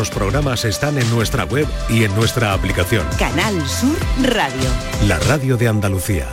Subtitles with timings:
[0.00, 3.06] Los programas están en nuestra web y en nuestra aplicación.
[3.18, 4.70] Canal Sur Radio.
[5.06, 6.26] La radio de Andalucía.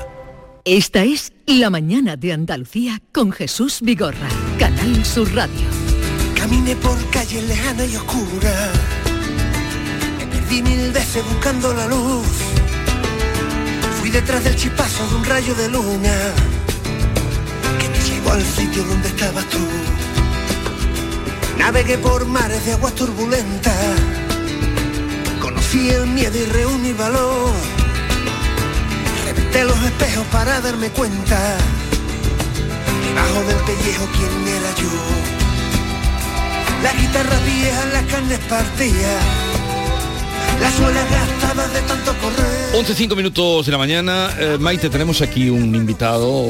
[0.63, 4.29] Esta es La mañana de Andalucía con Jesús Vigorra.
[4.57, 5.67] Canal Sur Radio.
[6.33, 8.69] Caminé por calles lejanas y oscuras.
[10.17, 12.25] Me perdí mil veces buscando la luz.
[13.99, 16.15] Fui detrás del chispazo de un rayo de luna
[17.81, 19.57] que me llevó al sitio donde estabas tú.
[21.57, 23.73] Navegué por mares de aguas turbulentas.
[25.41, 27.51] Conocí el miedo y reuní valor.
[29.25, 31.57] Reventé los espejos para darme cuenta.
[33.07, 35.37] Debajo del pellejo quién era yo.
[36.83, 39.23] La guitarra vieja, las carnes partidas.
[40.61, 42.85] Las suelas gastadas de tanto correr.
[42.85, 44.29] 11.05 minutos de la mañana.
[44.39, 46.45] Eh, Maite, tenemos aquí un invitado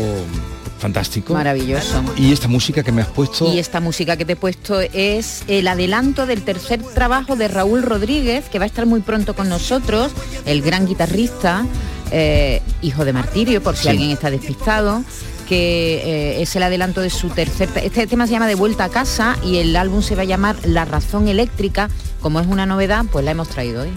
[0.77, 1.33] fantástico.
[1.33, 2.03] Maravilloso.
[2.17, 3.51] Y esta música que me has puesto...
[3.53, 7.83] Y esta música que te he puesto es el adelanto del tercer trabajo de Raúl
[7.83, 10.11] Rodríguez, que va a estar muy pronto con nosotros,
[10.45, 11.65] el gran guitarrista,
[12.11, 13.89] eh, hijo de Martirio, por si Sí.
[13.89, 15.03] alguien está despistado
[15.47, 16.01] que
[16.37, 17.69] eh, es el adelanto de su tercer...
[17.81, 20.57] Este tema se llama De vuelta a casa y el álbum se va a llamar
[20.65, 21.89] La razón eléctrica.
[22.21, 23.89] Como es una novedad, pues la hemos traído hoy.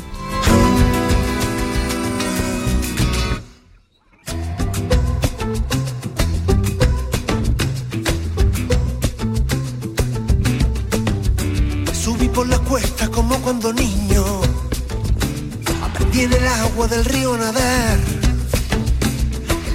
[16.81, 17.99] Agua del río nadar.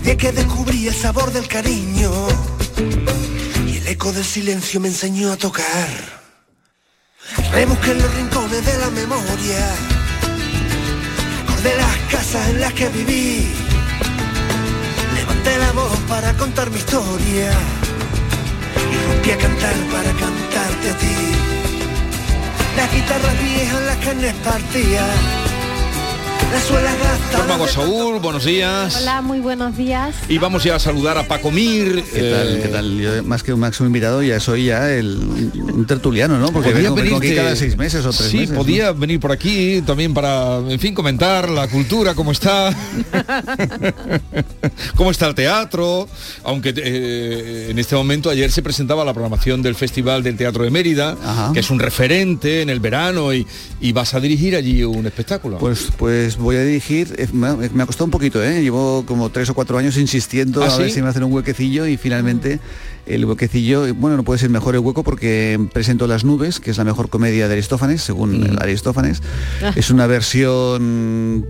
[0.03, 2.11] El que descubrí el sabor del cariño.
[3.67, 5.89] Y el eco del silencio me enseñó a tocar.
[7.51, 9.61] Rebusqué en los rincones de la memoria.
[11.41, 13.53] Recordé las casas en las que viví.
[15.13, 17.51] Levanté la voz para contar mi historia.
[18.93, 21.17] Y rompí a cantar para cantarte a ti.
[22.75, 25.44] Las guitarras viejas, las carnes partidas.
[27.67, 28.95] Saúl, buenos días.
[29.01, 30.15] Hola, muy buenos días.
[30.29, 32.03] Y vamos ya a saludar a Paco Mir.
[32.13, 32.61] ¿Qué tal?
[32.61, 32.97] ¿Qué tal?
[32.99, 36.51] Yo, más que un máximo invitado, ya soy ya el, un tertuliano, ¿no?
[36.51, 38.51] Porque Podía vengo, vengo aquí venirte- cada seis meses o tres sí, meses.
[38.51, 38.57] ¿no?
[38.59, 42.73] podía venir por aquí también para, en fin, comentar la cultura, cómo está,
[44.95, 46.07] cómo está el teatro,
[46.43, 50.69] aunque eh, en este momento ayer se presentaba la programación del Festival del Teatro de
[50.69, 51.17] Mérida,
[51.53, 53.45] que es un referente en el verano y,
[53.81, 55.57] y vas a dirigir allí un espectáculo.
[55.57, 58.61] Pues, pues voy a dirigir, eh, me ha, me ha costado un poquito, ¿eh?
[58.61, 60.95] llevo como tres o cuatro años insistiendo ¿Ah, a ver sí?
[60.95, 62.59] si me hacen un huequecillo y finalmente
[63.05, 66.71] el huequecillo, eh, bueno, no puede ser mejor el hueco porque presento Las Nubes, que
[66.71, 68.57] es la mejor comedia de Aristófanes, según Mm.
[68.59, 69.21] Aristófanes.
[69.63, 69.71] Ah.
[69.75, 71.45] Es una versión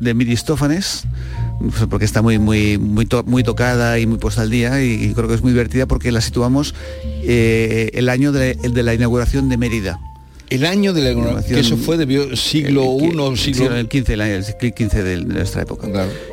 [0.00, 1.04] de Aristófanes
[1.58, 4.92] pues, porque está muy muy muy, to- muy tocada y muy puesta al día y,
[5.04, 6.74] y creo que es muy divertida porque la situamos
[7.22, 9.98] eh, el año de, de la inauguración de Mérida.
[10.50, 13.74] El año de la inauguración, que eso fue de siglo I, siglo...
[13.74, 15.88] el 15, el, el siglo XV de, de nuestra época.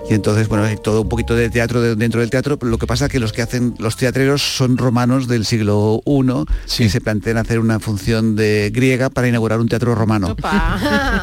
[0.09, 2.78] Y entonces, bueno, hay todo un poquito de teatro de- dentro del teatro, pero lo
[2.79, 6.45] que pasa es que los que hacen los teatreros son romanos del siglo I
[6.78, 10.35] que se plantean hacer una función de griega para inaugurar un teatro romano.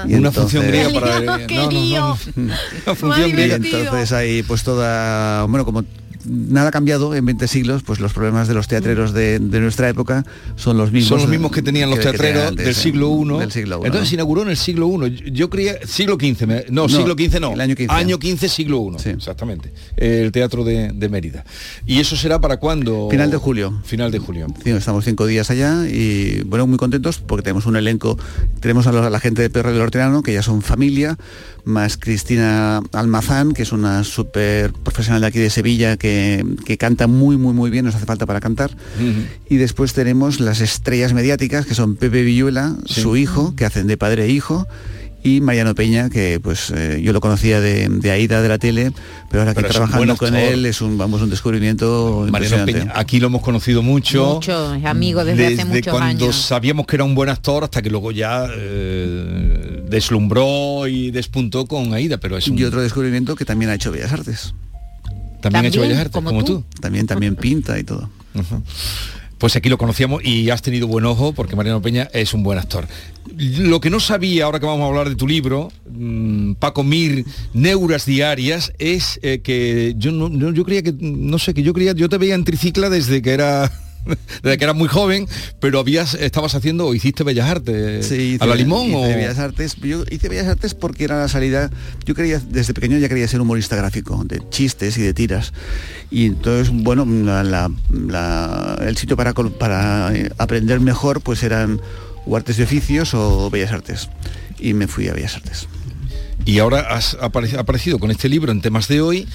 [0.06, 1.21] Y Una entonces- función griega para...
[1.21, 2.19] no, no, no.
[2.87, 3.56] Una función y griega.
[3.56, 5.84] entonces ahí pues toda, bueno, como
[6.25, 9.89] nada ha cambiado en 20 siglos, pues los problemas de los teatreros de, de nuestra
[9.89, 10.25] época
[10.57, 11.09] son los mismos.
[11.09, 13.39] Son los mismos que tenían los teatreros teatreros del siglo I.
[13.41, 13.87] Del siglo I.
[13.87, 15.31] Entonces se inauguró en el siglo I.
[15.33, 16.47] Yo- creía siglo XV.
[16.47, 17.53] me- No, No, siglo XV no.
[17.53, 17.93] el año 15.
[17.95, 19.09] Año 15, siglo I.
[19.11, 19.73] Exactamente.
[19.97, 21.45] El teatro de, de Mérida.
[21.87, 23.09] ¿Y eso será para cuándo?
[23.11, 23.81] Final de julio.
[23.85, 24.47] Final de julio.
[24.62, 28.19] Sí, estamos cinco días allá y bueno, muy contentos porque tenemos un elenco,
[28.61, 31.17] tenemos a la gente de Perro del Hortelano, que ya son familia,
[31.65, 36.13] más Cristina Almazán, que es una súper profesional de aquí de Sevilla, que,
[36.64, 38.70] que canta muy, muy, muy bien, nos hace falta para cantar.
[39.48, 43.97] Y después tenemos las estrellas mediáticas, que son Pepe Villuela, su hijo, que hacen de
[43.97, 44.66] padre e hijo,
[45.26, 48.92] y Mariano Peña, que pues eh, yo lo conocía de, de Aida de la tele,
[49.30, 52.72] pero ahora que Pero trabajando con él es un, vamos, un descubrimiento Mariano impresionante.
[52.75, 54.34] Peña, aquí lo hemos conocido mucho.
[54.34, 56.36] Mucho, es amigo desde, hace muchos cuando años.
[56.36, 61.94] sabíamos que era un buen actor hasta que luego ya eh, deslumbró y despuntó con
[61.94, 62.58] Aida, pero es un...
[62.58, 64.52] Y otro descubrimiento que también ha hecho Bellas Artes.
[65.50, 66.64] También ha hecho Bellas Artes, como, tú.
[66.81, 68.08] También, también pinta y todo.
[69.38, 72.58] Pues aquí lo conocíamos y has tenido buen ojo porque Mariano Peña es un buen
[72.58, 72.87] actor.
[73.37, 77.25] Lo que no sabía, ahora que vamos a hablar de tu libro, mm, Paco Mir,
[77.52, 81.73] Neuras Diarias, es eh, que yo no, no- yo creía que, no sé, que yo
[81.75, 83.70] creía, yo te veía en tricicla desde que era
[84.43, 85.27] desde que era muy joven,
[85.61, 89.39] pero habías, estabas haciendo o hiciste Bellas Artes Sí, a la limón hice o Bellas
[89.39, 89.77] Artes.
[89.77, 91.71] Yo hice Bellas Artes porque era la salida.
[92.05, 95.53] Yo quería, desde pequeño ya quería ser humorista gráfico, de chistes y de tiras.
[96.11, 101.81] Y entonces, bueno, la- la- la- el sitio para, para eh, aprender mejor, pues eran
[102.27, 104.09] o artes de oficios o bellas artes.
[104.59, 105.67] Y me fui a bellas artes.
[106.47, 109.27] Y ahora has aparecido con este libro en temas de hoy,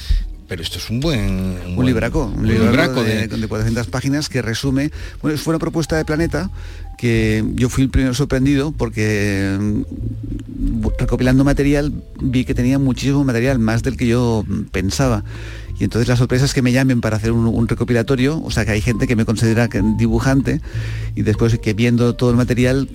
[0.49, 1.21] pero esto es un buen...
[1.67, 4.91] Un, buen- libraco, un, un libraco libraco de, de- de 400 páginas que resume,
[5.21, 6.49] bueno, fue una propuesta de Planeta
[6.97, 13.59] que yo fui el primero sorprendido porque mm, recopilando material vi que tenía muchísimo material,
[13.59, 15.23] más del que yo mm, pensaba.
[15.79, 18.65] Y entonces la sorpresa es que me llamen para hacer un, un recopilatorio, o sea
[18.65, 20.59] que hay gente que me considera dibujante
[21.15, 22.89] y después que viendo todo el material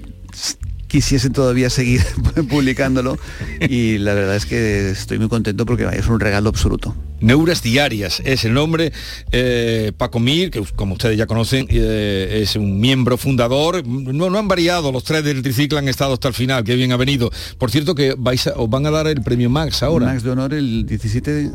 [0.89, 2.03] quisiesen todavía seguir
[2.49, 3.19] publicándolo
[3.61, 6.95] y la verdad es que estoy muy contento porque es un regalo absoluto.
[7.21, 8.93] Neuras Diarias es el nombre.
[9.33, 13.87] Eh, Paco Mir, que como ustedes ya conocen, eh, es un miembro fundador.
[13.87, 16.93] No, no han variado, los tres del triciclo han estado hasta el final, que bien
[16.93, 17.31] ha venido.
[17.57, 20.07] Por cierto que vais a- os van a dar el premio Max ahora.
[20.07, 21.51] Max de honor el 17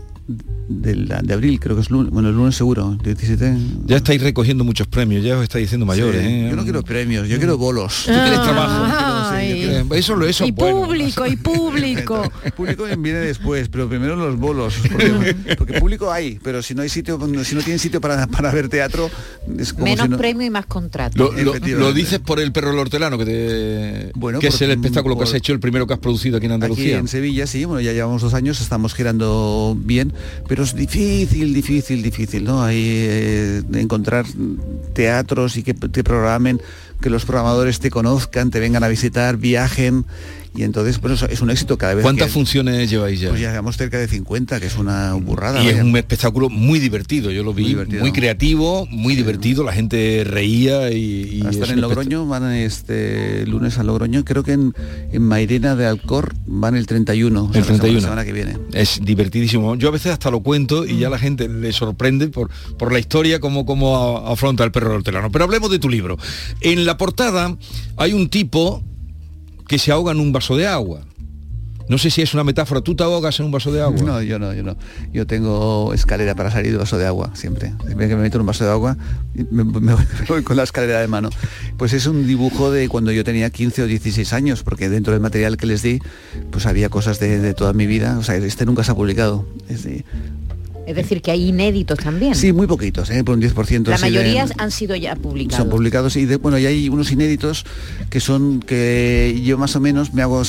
[0.67, 3.57] de, abril, creo que es lunes, bueno, el lunes seguro, 17.
[3.85, 6.21] Ya estáis recogiendo muchos premios, ya os estáis diciendo mayores.
[6.21, 6.47] Sí, ¿eh?
[6.51, 8.03] Yo no quiero premios, yo quiero bolos.
[8.05, 8.85] Tú quieres trabajo.
[9.31, 9.83] Ay.
[9.93, 10.81] Eso, lo- eso y bueno.
[10.85, 12.31] público, y público.
[12.55, 14.75] Público viene después, pero primero los bolos.
[14.91, 18.51] Porque, porque público hay, pero si no hay sitio, si no tienen sitio para, para
[18.51, 19.09] ver teatro,
[19.57, 21.17] es como Menos si no- premio y más contrato.
[21.17, 21.79] Lo, lo- Efectivamente.
[21.79, 25.33] lo dices por el perro hortelano, que, te- Bueno, que es el espectáculo que has
[25.33, 26.97] hecho, el primero que has producido aquí en Aquí Andalucía.
[26.99, 30.13] en Sevilla, sí, bueno, ya llevamos dos años, estamos girando bien,
[30.47, 32.63] pero es difícil, difícil, difícil, ¿no?
[32.63, 34.25] Hay eh, encontrar
[34.93, 36.61] teatros y que te programen,
[37.01, 40.05] que los programadores te conozcan, te vengan a visitar, viajen,
[40.55, 43.29] y entonces, bueno, es un éxito cada vez ¿Cuántas que- funciones lleváis ya?
[43.29, 45.63] Pues ya llevamos cerca de 50, que es una burrada.
[45.63, 50.23] y es un espectáculo muy divertido, yo lo vi, Muy creativo, muy divertido, la gente
[50.25, 51.29] reía y...
[51.31, 54.73] y Van a es estar en Logroño, van este lunes a Logroño, creo que en,
[55.11, 57.99] en Mairena de Alcor van el 31, o sea, El la semana- 31.
[57.99, 58.57] la semana que viene.
[58.73, 59.75] Es divertidísimo.
[59.75, 60.97] Yo a veces hasta lo cuento y Mm.
[60.99, 65.31] ya la gente le sorprende por, por la historia como, como afronta el perro hortelano.
[65.31, 66.17] Pero hablemos de tu libro.
[66.61, 67.55] En la portada
[67.97, 68.83] hay un tipo
[69.69, 71.01] que se ahoga en un vaso de agua.
[71.87, 72.81] No sé si es una metáfora.
[72.81, 74.01] ¿Tú te ahogas en un vaso de agua?
[74.01, 74.75] No, yo no, yo no.
[75.13, 77.73] Yo tengo escalera para salir de vaso de agua, siempre.
[77.95, 78.97] Me meto en un vaso de agua,
[79.51, 79.95] me, me
[80.27, 81.29] voy, con la escalera de mano.
[81.77, 85.21] Pues es un dibujo de cuando yo tenía 15 o 16 años, porque dentro del
[85.21, 85.99] material que les di,
[86.51, 88.17] pues había cosas de, toda mi vida.
[88.17, 89.47] O sea, este nunca se ha publicado.
[90.89, 92.33] Es decir, que hay inéditos también.
[92.33, 93.23] sí, muy poquitos, ¿eh?
[93.23, 93.87] por un 10%.
[93.89, 95.57] La de- mayoría han sido ya publicados.
[95.63, 97.63] Son publicados y de, bueno, y hay unos inéditos
[98.09, 100.41] que son que yo más o menos me hago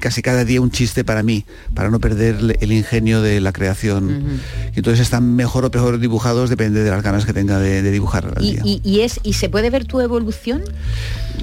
[0.00, 1.44] casi cada día un chiste para mí,
[1.74, 4.40] para no perder el ingenio de la creación.
[4.74, 7.90] Y entonces están mejor o peor dibujados, depende de las ganas que tenga de, de
[7.90, 8.62] dibujar al y, día.
[8.64, 10.62] y- y es y se puede ver tu evolución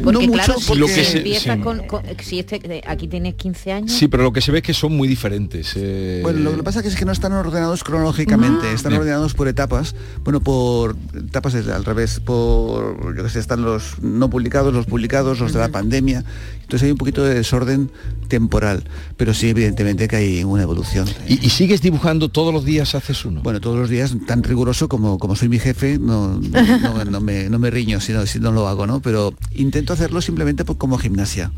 [0.04, 1.62] porque No claro mucho, porque- Lo que se- empiezas sí.
[1.62, 4.64] con, con- si este aquí tienes 15 años Sí, pero lo que se ve es
[4.64, 5.74] que son muy diferentes.
[5.76, 9.02] eh, Bueno, lo que pasa es que no están ordenados cronológicamente, están Bien.
[9.02, 14.00] ordenados por etapas, bueno, por etapas es al revés, por, yo que sé, están los
[14.02, 16.24] no publicados, los publicados, los de la pandemia,
[16.72, 17.92] entonces hay un poquito de desorden
[18.30, 18.86] temporal,
[19.18, 21.06] pero sí, evidentemente que hay una evolución.
[21.28, 23.42] ¿Y, y sigues dibujando todos los días haces uno?
[23.42, 27.50] Bueno, todos los días, tan riguroso como, como soy mi jefe, no, no, no me,
[27.50, 29.02] no me riño si no, si no lo hago, ¿no?
[29.02, 31.52] Pero intento hacerlo simplemente por- como gimnasia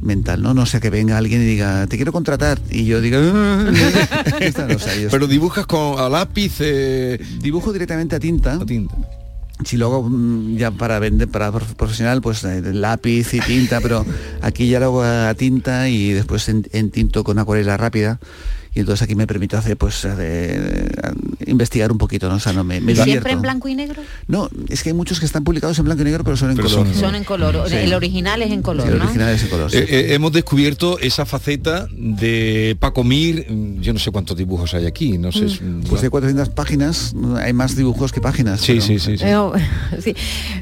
[0.00, 0.54] mental, ¿no?
[0.54, 3.68] No sea que venga alguien y diga, te quiero contratar, y yo diga, "Ah",
[5.10, 8.54] pero dibujas con a lápiz eh, dibujo directamente a tinta.
[8.54, 8.94] a tinta.
[9.64, 13.80] Si lo hago mm, ya para vender, para prof- profesional, pues eh, lápiz y tinta,
[13.80, 14.04] pero
[14.40, 18.18] aquí ya lo hago a tinta y después en tinto con acuarela rápida.
[18.74, 20.88] Y entonces aquí me permito hacer, pues, eh, eh,
[21.46, 22.36] investigar un poquito, ¿no?
[22.36, 23.28] O sea, no me, me siempre divierto.
[23.28, 26.04] en blanco y negro No, es que hay muchos que están publicados en blanco y
[26.06, 26.86] negro, pero son en Pero color.
[26.86, 27.76] son- son en color Sí.
[27.76, 29.04] el original es en color El ¿no?
[29.04, 29.70] original es en color.
[29.70, 29.76] sí.
[29.76, 34.72] Eh, eh, hemos descubierto esa faceta de Paco Mir, mm, yo no sé cuántos dibujos
[34.74, 35.44] hay aquí, no sé.
[35.62, 38.60] un- Pues hay 400 páginas, hay más dibujos que páginas.
[38.62, 39.24] Sí, pero- sí, sí, sí.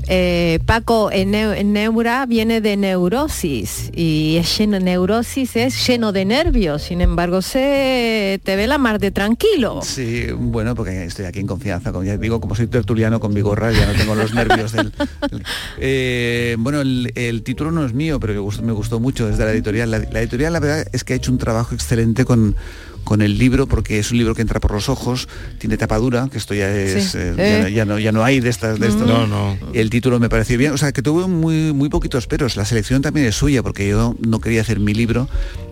[0.08, 0.64] Eh, sí.
[0.66, 6.24] Paco, en, neu- en neura viene de neurosis y es lleno, neurosis es lleno de
[6.24, 7.99] nervios, sin embargo se
[8.42, 9.80] te ve la mar de tranquilo.
[9.82, 13.40] Sí, bueno, porque estoy aquí en confianza, como ya digo, como soy tertuliano con mi
[13.40, 14.92] gorra, ya no tengo los nervios del...
[15.30, 15.42] del-
[15.78, 19.38] Eh, bueno, el, el título no es mío, pero me gustó, me gustó mucho, es
[19.38, 19.90] de la editorial.
[19.90, 22.56] La, la editorial, la verdad, es que ha hecho un trabajo excelente con
[23.02, 25.26] con el libro porque es un libro que entra por los ojos
[25.58, 27.18] tiene tapadura que esto ya es Sí.
[27.18, 27.62] eh, Eh.
[27.62, 29.56] ya, no- ya no ya no hay de estas de estos No, no.
[29.72, 33.00] el título me pareció bien o sea que tuvo muy muy poquitos peros la selección
[33.00, 35.30] también es suya porque yo no quería hacer mi libro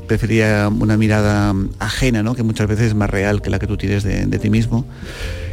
[0.09, 2.35] prefería una mirada ajena, ¿no?
[2.35, 4.85] que muchas veces es más real que la que tú tienes de, de ti mismo.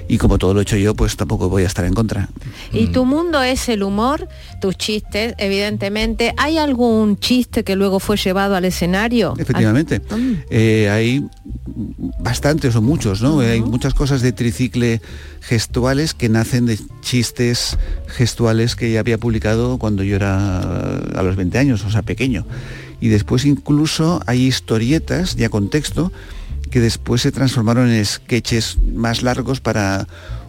[0.07, 2.29] y como todo lo he hecho yo, pues tampoco voy a estar en contra.
[2.71, 4.27] Y tu mundo es el humor,
[4.61, 6.33] tus chistes, evidentemente.
[6.37, 9.33] ¿Hay algún chiste que luego fue llevado al escenario?
[9.37, 10.01] Efectivamente.
[10.49, 11.25] Eh, hay
[12.19, 13.39] bastantes o muchos, ¿no?
[13.39, 15.01] Hay muchas cosas de tricicle
[15.41, 21.35] gestuales que nacen de chistes gestuales que ya había publicado cuando yo era a los
[21.35, 22.45] 20 años, o sea, pequeño.
[22.99, 26.11] Y después incluso hay historietas ya con texto
[26.69, 30.07] que después se transformaron en sketches más largos para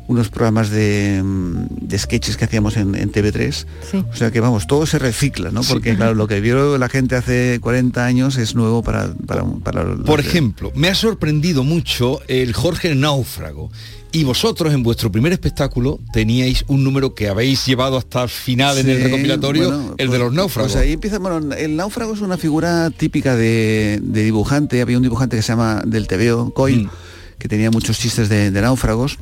[0.08, 3.66] unos programas de, mm, de sketches que hacíamos en, en TV3.
[3.90, 4.04] Sí.
[4.10, 5.62] O sea que vamos, todo se recicla, ¿no?
[5.62, 9.12] Porque claro, lo que vio la gente hace 40 años es nuevo para...
[9.26, 13.70] para, para los Por ejemplo, me ha sorprendido mucho el Jorge Náufrago.
[14.16, 18.78] Y vosotros en vuestro primer espectáculo teníais un número que habéis llevado hasta el final
[18.78, 20.72] en el recopilatorio, bueno, el de pues- los náufragos.
[20.72, 24.80] Pues ahí empieza, bueno, el náufrago es una figura típica de, de dibujante.
[24.80, 26.90] Había un dibujante que se llama del TVO, Coil, Mm.
[27.38, 29.18] que tenía muchos chistes de, de náufragos.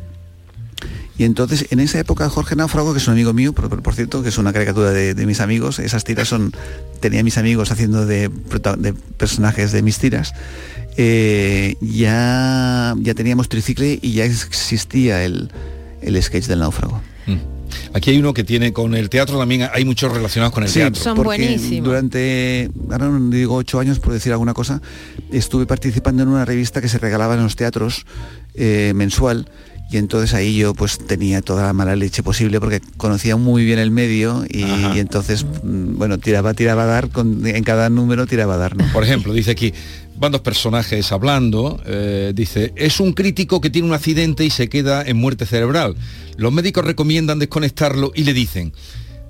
[1.19, 4.23] Y entonces, en esa época, Jorge Náufrago, que es un amigo mío, por, por- cierto,
[4.23, 6.53] que es una caricatura de, de mis amigos, esas tiras son,
[7.01, 8.31] tenía mis amigos haciendo de
[9.17, 10.35] personajes de mis tiras,
[10.97, 15.51] eh, ya, ya teníamos tricicle y ya existía el,
[16.03, 17.01] el sketch del náufrago.
[17.27, 17.55] Mm.
[17.93, 20.81] Aquí hay uno que tiene con el teatro también, hay muchos relacionados con el Sí,
[20.81, 21.03] teatro.
[21.03, 21.85] Son porque buenísimos.
[21.85, 24.81] Durante, ahora no digo ocho años por decir alguna cosa,
[25.33, 28.07] estuve participando en una revista que se regalaba en los teatros
[28.55, 29.49] eh, mensual
[29.91, 33.79] y entonces ahí yo pues tenía toda la mala leche posible porque conocía muy bien
[33.79, 34.65] el medio y,
[34.99, 38.85] entonces mm, bueno tiraba tiraba a dar con, en cada número tiraba a dar ¿no?
[38.93, 39.75] Por ejemplo, dice aquí,
[40.17, 44.69] van dos personajes hablando, eh, dice, es un crítico que tiene un accidente y se
[44.69, 45.97] queda en muerte cerebral.
[46.37, 48.73] Los médicos recomiendan desconectarlo y le dicen,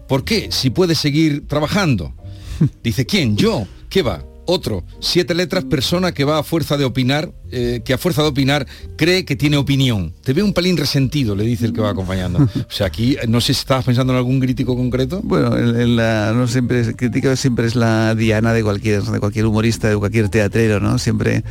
[0.09, 0.49] ¿por qué?
[0.50, 2.14] Si puede seguir trabajando.
[2.83, 3.37] Dice, ¿quién?
[3.37, 3.67] Yo.
[3.88, 4.25] ¿Qué va?
[4.46, 8.28] Otro, siete letras, persona que va a fuerza de opinar, eh, que a fuerza de
[8.28, 10.12] opinar cree que tiene opinión.
[10.22, 12.40] Te ve un pelín resentido, le dice el que va acompañando.
[12.40, 15.20] O sea, aquí no sé si estabas pensando en algún crítico concreto.
[15.22, 20.28] Bueno, no siempre crítica siempre es la diana de cualquier de cualquier humorista, de cualquier
[20.28, 20.98] teatrero, ¿no?
[20.98, 21.42] Siempre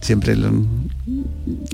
[0.00, 0.52] siempre lo-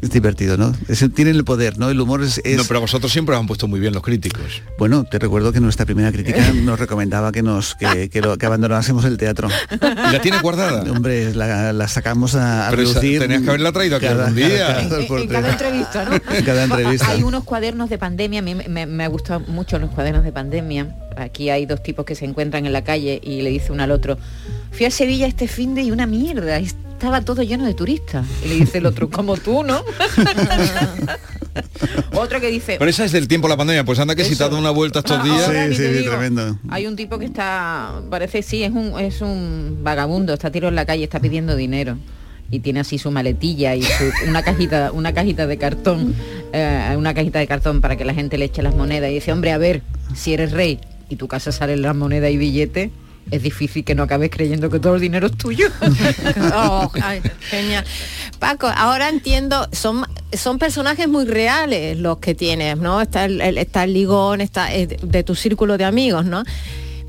[0.01, 0.75] es divertido, ¿no?
[0.89, 1.91] Es- tienen el poder, ¿no?
[1.91, 4.03] El humor es, es- No, pero a vosotros siempre os han puesto muy bien los
[4.03, 4.63] críticos.
[4.79, 8.47] bueno, te recuerdo que nuestra primera crítica nos recomendaba que nos que, que lo- que
[8.47, 9.49] abandonásemos el teatro.
[9.71, 10.83] ¿Y la tienes guardada?
[10.93, 13.21] Hombre, la, la sacamos a, a Pero esa- reducir.
[13.21, 14.49] tenías que haberla traído aquí cada- algún día.
[14.67, 15.41] cada- En, cada- en- por en tres.
[15.41, 16.15] cada entrevista, ¿no?
[16.37, 17.09] En cada entrevista.
[17.11, 20.25] Hay unos cuadernos de pandemia, a mí me, me, me ha gustado mucho los cuadernos
[20.25, 20.97] de pandemia.
[21.17, 23.91] Aquí hay dos tipos que se encuentran en la calle y le dice uno al
[23.91, 24.17] otro,
[24.71, 26.59] fui a Sevilla este fin de y una mierda,
[27.03, 28.25] estaba todo lleno de turistas.
[28.45, 29.83] Y le dice el otro, como tú, ¿no?
[32.15, 34.31] otro que dice, Pero esa es del tiempo de la pandemia, pues anda que si
[34.31, 34.45] te Eso.
[34.45, 35.51] has dado una vuelta estos Ah, días.
[35.71, 36.11] Sí, sí, digo.
[36.13, 36.59] tremendo.
[36.69, 40.77] Hay un tipo que está, parece sí, es un, es un vagabundo, está tiro en
[40.77, 41.97] la calle, está pidiendo dinero
[42.53, 46.15] y tiene así su maletilla y su- una cajita, una cajita de cartón,
[46.53, 49.33] eh, una cajita de cartón para que la gente le eche las monedas y dice,
[49.33, 49.83] hombre, a ver,
[50.15, 50.79] si eres rey
[51.09, 52.91] y tu casa salen las monedas y billetes,
[53.31, 55.69] es difícil que no acabes creyendo que todo el dinero es tuyo.
[56.55, 57.85] Oh, ay, genial.
[58.39, 63.01] Paco, ahora entiendo, son, son personajes muy reales los que tienes, ¿no?
[63.01, 66.43] Está el, el- está el ligón, está eh, de tu círculo de amigos, ¿no?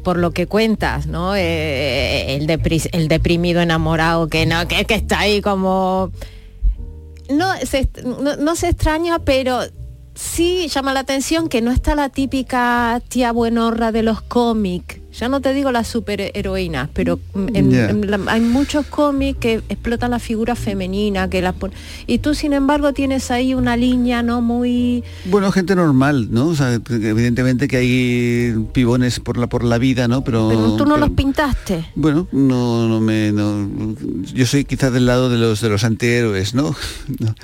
[0.03, 1.35] Por lo que cuentas, ¿no?
[1.35, 6.11] Eh, el, depri- el deprimido enamorado que no, que, que está ahí como.
[7.29, 9.61] No se, no, no se extraña, pero
[10.13, 14.97] sí llama la atención que no está la típica tía buenorra de los cómics.
[15.19, 17.19] Ya no te digo las superheroínas, pero
[17.53, 17.89] en- Ya.
[17.89, 21.71] en la- hay muchos cómics que explotan la figura femenina, que la pon-
[22.07, 26.47] y tú sin embargo tienes ahí una línea no muy Bueno, gente normal, ¿no?
[26.47, 30.23] O sea, evidentemente que hay pibones por la por la vida, ¿no?
[30.23, 31.85] Pero, pero tú no pero- los pintaste.
[31.95, 33.69] Bueno, no, no me, no,
[34.33, 36.75] yo soy quizás del lado de los de los antihéroes, ¿no?
[37.19, 37.35] No,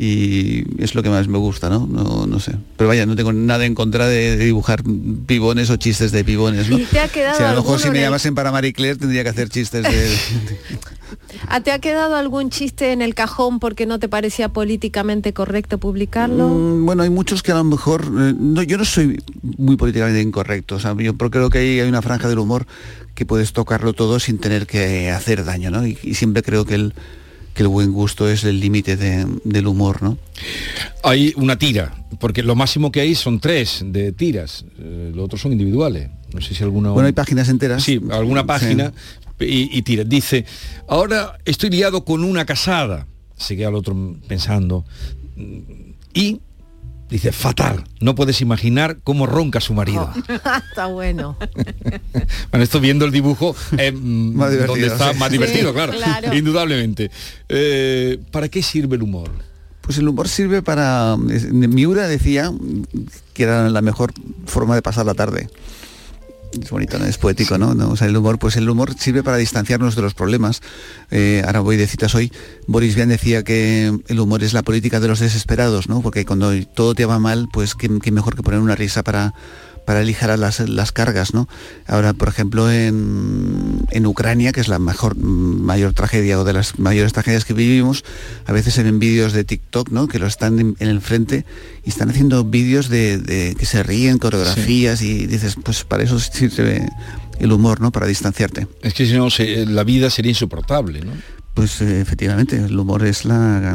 [0.00, 1.88] Y es lo que más me gusta, ¿no?
[1.90, 2.54] No, no sé.
[2.76, 4.84] Pero vaya, no tengo nada en contra de, de dibujar
[5.26, 6.78] pibones o chistes de pibones, ¿no?
[6.78, 9.24] ¿Y te ha quedado Si a lo mejor si me llamasen para Marie Claire tendría
[9.24, 10.16] que hacer chistes de.
[11.48, 15.78] ¿Ah, ¿Te ha quedado algún chiste en el cajón porque no te parecía políticamente correcto
[15.78, 16.48] publicarlo?
[16.48, 18.04] Mm, bueno, hay muchos que a lo mejor.
[18.04, 20.76] eh, no, yo no soy muy políticamente incorrecto.
[20.76, 22.68] O sea, yo creo que ahí hay una franja del humor
[23.16, 25.84] que puedes tocarlo todo sin tener que hacer daño, ¿no?
[25.84, 26.94] Y, y siempre creo que el,
[27.58, 30.16] que el buen gusto es el límite de- del humor, ¿no?
[31.02, 35.40] Hay una tira, porque lo máximo que hay son tres de tiras, eh, los otros
[35.40, 36.08] son individuales.
[36.32, 36.90] No sé si alguna...
[36.92, 37.82] Bueno, hay páginas enteras.
[37.82, 38.46] Sí, alguna Sí.
[38.46, 38.92] página
[39.40, 40.04] y, y tira.
[40.04, 40.44] Dice,
[40.86, 43.08] ahora estoy liado con una casada.
[43.36, 43.96] Se queda el otro
[44.28, 44.84] pensando.
[46.14, 46.40] Y
[47.10, 50.12] dice, fatal, no puedes imaginar cómo ronca su marido.
[50.68, 51.36] Está bueno.
[52.50, 55.18] Bueno, esto viendo el dibujo eh, mm, Más divertido, donde está sí.
[55.18, 56.34] más divertido, Sí, claro, claro.
[56.34, 57.10] indudablemente.
[57.48, 59.30] Eh, ¿Para qué sirve el humor?
[59.82, 61.16] Pues el humor sirve para...
[61.18, 62.52] Miura decía
[63.34, 64.12] que era la mejor
[64.46, 65.48] forma de pasar la tarde.
[66.52, 67.04] Es bonito, ¿no?
[67.04, 67.74] es poético, ¿no?
[67.74, 67.90] ¿no?
[67.90, 70.62] O sea, el humor, pues el humor sirve para distanciarnos de los problemas.
[71.10, 72.32] Eh, ahora voy de citas hoy.
[72.66, 76.00] Boris Vian decía que el humor es la política de los desesperados, ¿no?
[76.00, 79.34] Porque cuando todo te va mal, pues qué, qué mejor que poner una risa para
[79.88, 81.48] para aligerar las, las cargas, ¿no?
[81.86, 86.78] Ahora, por ejemplo, en, en Ucrania, que es la mejor, mayor tragedia o de las
[86.78, 88.04] mayores tragedias que vivimos,
[88.44, 90.06] a veces se ven vídeos de TikTok, ¿no?
[90.06, 91.46] Que lo están en, en el frente
[91.86, 96.18] y están haciendo vídeos de, de que se ríen, coreografías y dices, pues para eso
[96.20, 96.86] sirve
[97.40, 97.90] el humor, ¿no?
[97.90, 98.68] Para distanciarte.
[98.82, 101.12] Es que si no, se- la vida sería insoportable, ¿no?
[101.54, 103.74] Pues eh, efectivamente, el humor es la,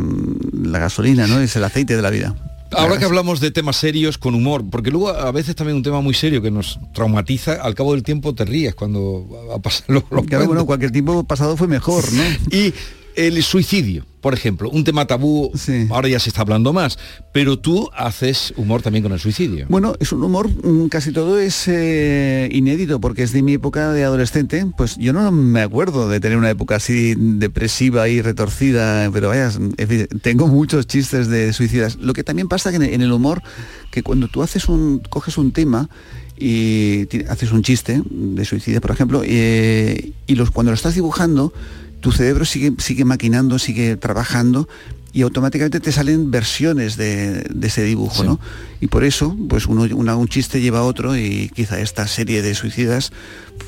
[0.62, 1.40] la gasolina, ¿no?
[1.40, 2.36] Es el aceite de la vida.
[2.76, 6.02] Ahora que hablamos de temas serios con humor, porque luego a veces también un tema
[6.02, 10.04] muy serio que nos traumatiza, al cabo del tiempo te ríes cuando a pasar lo,
[10.10, 12.24] lo Claro, bueno, cualquier tiempo pasado fue mejor, ¿no?
[12.52, 12.74] Y
[13.16, 15.52] el suicidio, por ejemplo, un tema tabú,
[15.90, 16.98] ahora ya se está hablando más,
[17.34, 19.66] pero tú haces humor también con el suicidio.
[19.68, 23.92] Bueno, es un humor, mm, casi todo es eh, inédito porque es de mi época
[23.92, 24.66] de adolescente.
[24.78, 29.52] Pues yo no me acuerdo de tener una época así depresiva y retorcida, pero vaya,
[29.76, 31.98] en fin, tengo muchos chistes de suicidas.
[31.98, 33.44] Lo que también pasa que en el humor,
[33.92, 35.90] que cuando tú haces un, coges un tema
[36.40, 41.52] y haces un chiste de suicidio, por ejemplo, eh, y los, cuando lo estás dibujando,
[42.04, 44.68] tu cerebro sigue, sigue maquinando, sigue trabajando
[45.14, 48.40] y automáticamente te salen versiones de, de ese dibujo, ¿no?
[48.82, 52.42] Y por eso, pues uno, una- un chiste lleva a otro y quizá esta serie
[52.42, 53.12] de suicidas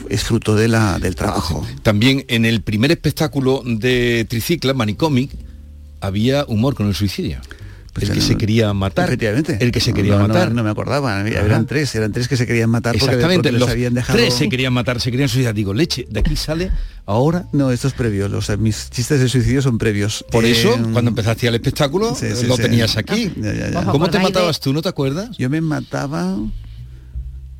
[0.09, 1.65] es fruto de la, del trabajo.
[1.81, 5.31] También en el primer espectáculo de Tricicla, Manicomic,
[6.01, 7.39] había humor con el suicidio.
[8.03, 9.05] El que se quería matar.
[9.05, 9.57] Pues Efectivamente.
[9.61, 10.51] El que se quería No, matar.
[10.51, 11.19] No, me acordaba.
[11.21, 11.27] Ajá.
[11.29, 14.17] Eran tres, eran tres que se querían matar porque- Exactamente, porque los habían dejado.
[14.19, 15.53] tres se querían matar, se querían suicidar.
[15.53, 16.71] Digo, leche, de aquí sale
[17.05, 17.45] ahora.
[17.53, 18.29] No, esto es previo.
[18.37, 20.25] O sea, mis chistes de suicidio son previos.
[20.31, 22.63] Por eso, Eh, cuando empezaste al espectáculo, sí, sí, lo sí.
[22.63, 23.31] tenías aquí.
[23.37, 23.79] Ya, ya, ya.
[23.79, 24.73] ¿Os ¿Cómo te matabas tú?
[24.73, 25.37] ¿No te acuerdas?
[25.37, 26.37] Yo me mataba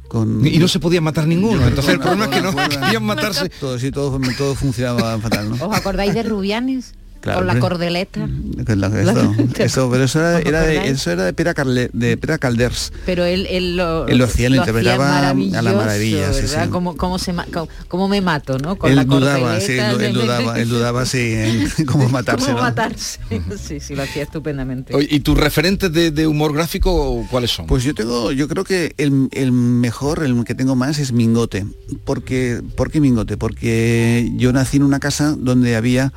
[0.08, 0.46] con...
[0.46, 1.62] Y no se podía matar ninguno.
[1.62, 2.80] Yo Entonces el problema es que no recuerdo.
[2.82, 3.50] querían matarse.
[3.50, 5.56] Todo, sí, todo, todo funcionaba fatal, ¿no?
[5.66, 6.94] ¿Os acordáis de Rubianes?
[7.26, 8.30] Claro, con la cordeleta.
[8.68, 11.90] Con la- esto, eso, pero eso era, ¿Os era de, eso era de Pera, Carle-
[11.92, 12.94] de Pera Calders.
[13.04, 16.66] Pero él, él lo, Él lo hacía, lo hacía interpretaba a la maravilla, sí, ¿verdad?
[16.66, 16.70] sí.
[16.70, 18.76] ¿Cómo, cómo se cómo, cómo me mato, ¿no?
[18.78, 22.58] Con él la dudaba, sí, cordeleta, él, dudaba, él dudaba sí, en cómo matarse, ¿Cómo
[22.58, 22.64] ¿no?
[22.64, 23.20] matarse?
[23.58, 24.94] sí, sí, lo hacía estupendamente.
[24.96, 27.66] Oye, ¿Y tus referentes de, de humor gráfico cuáles son?
[27.66, 31.66] Pues yo tengo, yo creo que el, el mejor, el que tengo más es Mingote.
[32.04, 33.36] Porque, ¿Por qué Mingote?
[33.36, 36.14] Porque yo nací en una casa donde había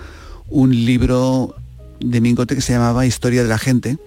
[0.49, 1.55] un libro
[2.01, 3.99] de Mingote que se llamaba Historia de la gente.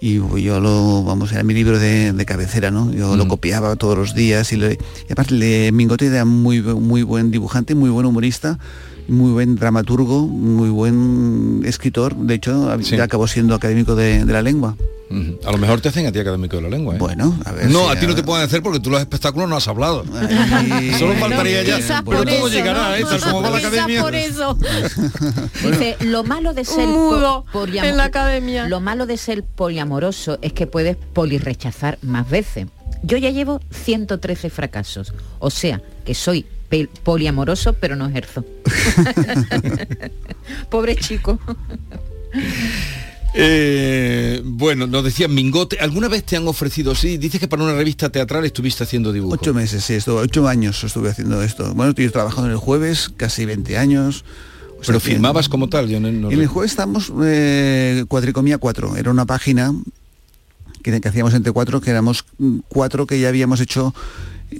[0.00, 2.92] Y yo lo, vamos, era mi libro de, de cabecera, ¿no?
[2.92, 4.78] Yo lo copiaba todos los días y, lo- y
[5.10, 8.58] aparte le- Mingote era muy, muy buen dibujante, muy buen humorista,
[9.08, 12.14] muy buen dramaturgo, muy buen escritor.
[12.16, 12.96] De hecho, Sí.
[12.96, 14.76] ya acabó siendo académico de, de la lengua.
[15.46, 16.96] A lo mejor te hacen a ti académico de la lengua.
[16.96, 16.98] ¿eh?
[16.98, 17.70] Bueno, a ver.
[17.70, 20.04] No, si a ti no te pueden hacer porque tú los espectáculos no has hablado.
[20.12, 21.76] Ay, Solo faltaría ya.
[21.76, 22.94] Quizás Pero por todo eso, llegará, ¿no?
[22.96, 23.04] ¿eh?
[23.08, 24.02] Tal como va la Quizás academia.
[24.02, 24.58] por eso.
[25.70, 28.66] Dice, lo malo de ser mudo po- en la academia.
[28.66, 32.66] Lo malo de ser poliamoroso es que puedes polirrechazar más veces.
[33.04, 35.12] Yo ya llevo 113 fracasos.
[35.38, 36.46] O sea, que soy
[37.02, 38.44] poliamoroso, pero no ejerzo.
[40.70, 41.38] Pobre chico.
[43.36, 45.78] Eh, bueno, nos decían Mingote.
[45.80, 46.94] ¿Alguna vez te han ofrecido?
[46.94, 49.38] Sí, dices que para una revista teatral estuviste haciendo dibujos.
[49.40, 51.74] Ocho meses, sí, estuve, ocho años estuve haciendo esto.
[51.74, 54.24] Bueno, estoy trabajando en el jueves, casi 20 años.
[54.78, 55.88] O sea Pero que- filmabas como tal.
[55.88, 59.74] Yo no, no- En el jueves estamos eh, Cuadricomía 4, era una página
[60.82, 62.24] que, que hacíamos entre cuatro, que éramos
[62.68, 63.94] cuatro que ya habíamos hecho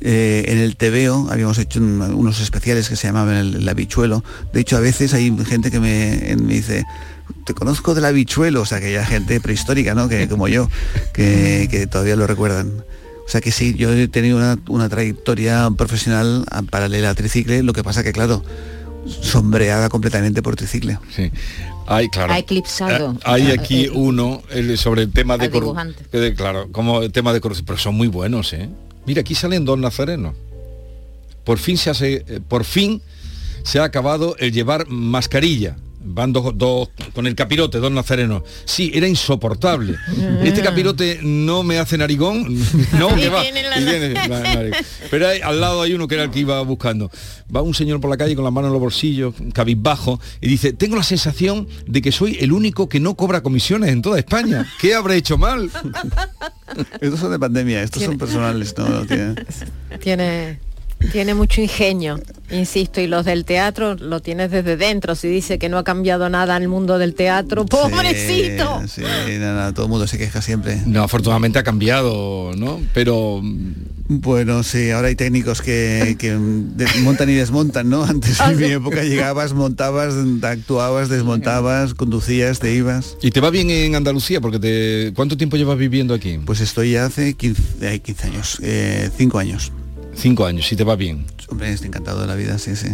[0.03, 4.25] eh, en el TVO, habíamos hecho un- unos especiales que se llamaban el, el habichuelo.
[4.53, 6.85] De hecho, a veces hay gente que me, me dice,
[7.45, 10.09] te conozco del habichuelo, o sea, que hay gente prehistórica, ¿no?
[10.09, 10.69] Que como yo,
[11.13, 12.73] que, que todavía lo recuerdan.
[13.27, 17.73] O sea que sí, yo he tenido una, una trayectoria profesional paralela a tricicle, lo
[17.73, 18.45] que pasa que claro,
[19.23, 20.99] sombreada completamente por tricicle.
[21.15, 21.31] Sí.
[21.87, 22.33] Hay, claro.
[22.33, 23.13] Ha eclipsado.
[23.13, 25.95] Eh, Hay aquí uno el- sobre el tema de corrupción.
[26.37, 27.67] Claro, como el tema de corrupción.
[27.67, 28.69] Pero son muy buenos, ¿eh?
[29.07, 30.35] Mira, aquí salen dos nazarenos.
[31.45, 33.03] Por fin se hace, eh, por fin
[33.63, 35.77] se ha acabado el llevar mascarilla.
[36.07, 38.43] Van dos, dos con el capirote, dos nazarenos.
[38.67, 39.97] Sí, era insoportable.
[40.45, 42.47] Este capirote no me hace narigón.
[42.99, 43.43] No, que va.
[43.43, 44.79] tiene la- y tiene la- narigón.
[45.11, 47.11] Pero hay- al lado hay uno que era el que iba buscando.
[47.55, 50.73] Va un señor por la calle con las manos en los bolsillos, cabizbajo, y dice,
[50.73, 54.67] tengo la sensación de que soy el único que no cobra comisiones en toda España.
[54.81, 55.71] ¿Qué habré hecho mal?
[57.01, 59.47] Estos son de pandemia, estos son Tiene- personales, no, no tienen-
[60.01, 60.59] Tiene
[61.13, 65.15] Tiene mucho ingenio, insisto, y los del teatro lo tienes desde dentro.
[65.15, 68.83] Si dice que no ha cambiado nada en el mundo del teatro, pobrecito.
[68.89, 70.81] Sí, sí, nada, todo el mundo se queja siempre.
[70.87, 72.81] No, afortunadamente ha cambiado, ¿no?
[72.93, 73.41] Pero
[74.07, 76.17] Bueno, sí, ahora hay técnicos que,
[77.03, 78.05] montan y desmontan, ¿no?
[78.05, 78.73] Antes Ah, en mi sí.
[78.73, 83.17] época llegabas, montabas, actuabas, desmontabas, conducías, te ibas.
[83.23, 84.41] ¿y te va bien en Andalucía?
[84.43, 86.39] Porque te ¿cuánto tiempo llevas viviendo aquí?
[86.45, 88.61] Pues estoy ya hace 15, eh, 15 años,
[89.17, 89.73] 5 años.
[90.17, 91.27] Cinco años, si te va bien.
[91.49, 92.89] Hombre, estoy encantado de la vida, sí, sí.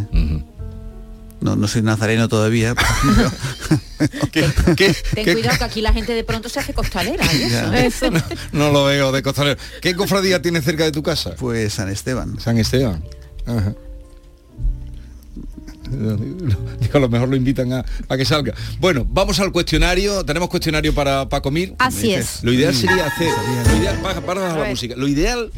[1.41, 2.75] No, no soy nazareno todavía,
[3.97, 4.45] pero- ¿Qué-
[4.77, 7.25] qué- Ten qué- cuidado que aquí la gente de pronto se hace costalera.
[7.35, 7.49] ¿y eso?
[7.73, 7.85] Ya.
[7.85, 8.07] Eso.
[8.53, 9.59] No lo veo de costalero.
[9.81, 11.35] ¿Qué cofradía tienes cerca de tu casa?
[11.39, 12.39] pues San Esteban.
[12.41, 13.03] San Esteban.
[13.47, 13.75] Ajá.
[15.91, 18.55] Digo, a lo mejor lo invitan a, a que salga.
[18.79, 20.25] Bueno, vamos al cuestionario.
[20.25, 21.75] Tenemos cuestionario para Paco Mir.
[21.79, 22.43] Así es.
[22.45, 23.29] Lo ideal sería hacer.
[23.35, 23.65] sabía.
[23.73, 24.95] Lo ideal, para, para la música.
[24.97, 25.51] Lo ideal,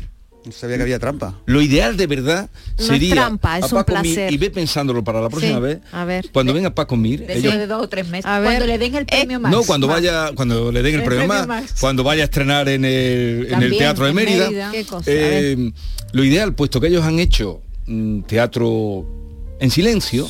[0.45, 1.35] No sabía que había trampa.
[1.47, 4.33] lo ideal de verdad No es sería trampa, es a un Paco Mir, placer.
[4.33, 5.79] y ve pensándolo para la próxima Sí, vez.
[5.93, 6.31] a ver.
[6.33, 8.27] Cuando venga Paco Mir, Dentro ellos- de dos o tres meses.
[8.27, 8.49] A ver.
[8.49, 9.53] Cuando le den el Eh, premio más.
[9.53, 11.75] no, cuando vaya, cuando le den el, El premio premio más, Max.
[11.81, 14.45] cuando vaya a estrenar en el, en el También, Teatro de Mérida.
[14.47, 14.71] Mérida.
[14.73, 15.73] Qué cosa, a eh,
[16.13, 19.07] lo ideal, puesto que ellos han hecho mm, teatro
[19.61, 20.29] en silencio,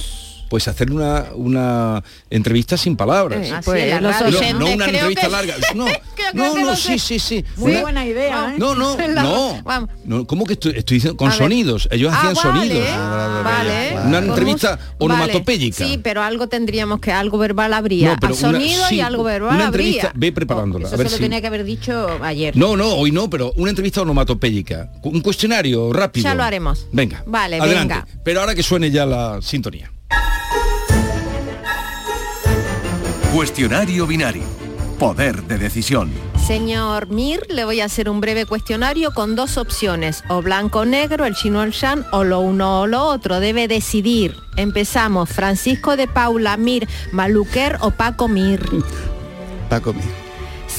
[0.52, 3.48] pues hacer una, una entrevista sin palabras.
[3.48, 3.98] Eh, pues.
[4.02, 5.54] No, una creo entrevista que- larga.
[6.34, 7.44] No, no, sí, sí, sí.
[7.56, 8.58] Muy Una- buena idea, ¿eh?
[8.58, 9.62] No, no, no.
[9.64, 9.90] vamos.
[10.04, 10.26] no.
[10.26, 11.16] ¿Cómo que estoy, estoy diciendo?
[11.16, 11.88] Con sonidos.
[11.90, 13.44] Ellos Ah, hacían vale, sonidos.
[13.44, 13.96] vale.
[14.06, 15.84] Una entrevista onomatopéyica.
[15.84, 15.92] Vale.
[15.94, 18.10] Sí, pero algo tendríamos que algo verbal habría.
[18.10, 20.20] No, pero A una- sonido sí, y algo verbal Una entrevista, habría.
[20.20, 20.86] ve preparándola.
[20.86, 22.56] Eso a ver se lo si- tenía que haber dicho ayer.
[22.56, 24.90] No, no, hoy no, pero una entrevista onomatopéyica.
[25.02, 26.24] Un cuestionario rápido.
[26.24, 26.86] Ya lo haremos.
[26.92, 27.22] Venga.
[27.26, 27.94] Vale, adelante.
[27.94, 28.06] venga.
[28.22, 29.91] Pero ahora que suene ya la sintonía.
[33.32, 34.42] Cuestionario binario.
[34.98, 36.12] Poder de decisión.
[36.46, 40.84] Señor Mir, le voy a hacer un breve cuestionario con dos opciones, o blanco o
[40.84, 43.40] negro, el chino o el shan, o lo uno o lo otro.
[43.40, 44.36] Debe decidir.
[44.56, 45.30] Empezamos.
[45.30, 48.60] Francisco de Paula Mir, Maluquer o Paco Mir.
[49.70, 50.21] Paco Mir.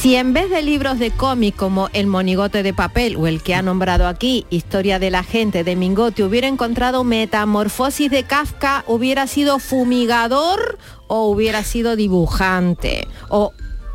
[0.03, 3.55] Si en vez de libros de cómic como El monigote de papel o el que
[3.55, 9.27] ha nombrado aquí, Historia de la gente de Mingote, hubiera encontrado Metamorfosis de Kafka, ¿hubiera
[9.27, 13.07] sido fumigador o hubiera sido dibujante?
[13.29, 13.53] O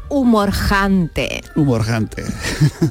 [0.08, 1.42] humorjante.
[1.56, 2.24] Humorjante.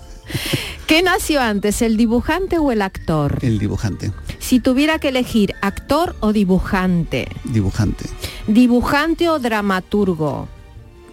[0.85, 3.39] ¿Qué nació antes, el dibujante o el actor?
[3.41, 4.11] El dibujante.
[4.37, 8.05] Si tuviera que elegir actor o dibujante, Dibujante.
[8.45, 10.47] dibujante o dramaturgo,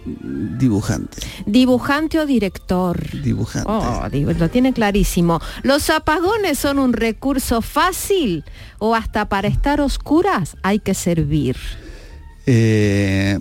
[0.05, 1.17] Dibujante.
[1.45, 2.97] dibujante o director.
[3.21, 3.69] Dibujante.
[3.69, 5.41] Oh, lo tiene clarísimo.
[5.63, 8.43] ¿Los apagones son un recurso fácil
[8.77, 11.57] o hasta para estar oscuras hay que servir?
[12.47, 13.39] Eh,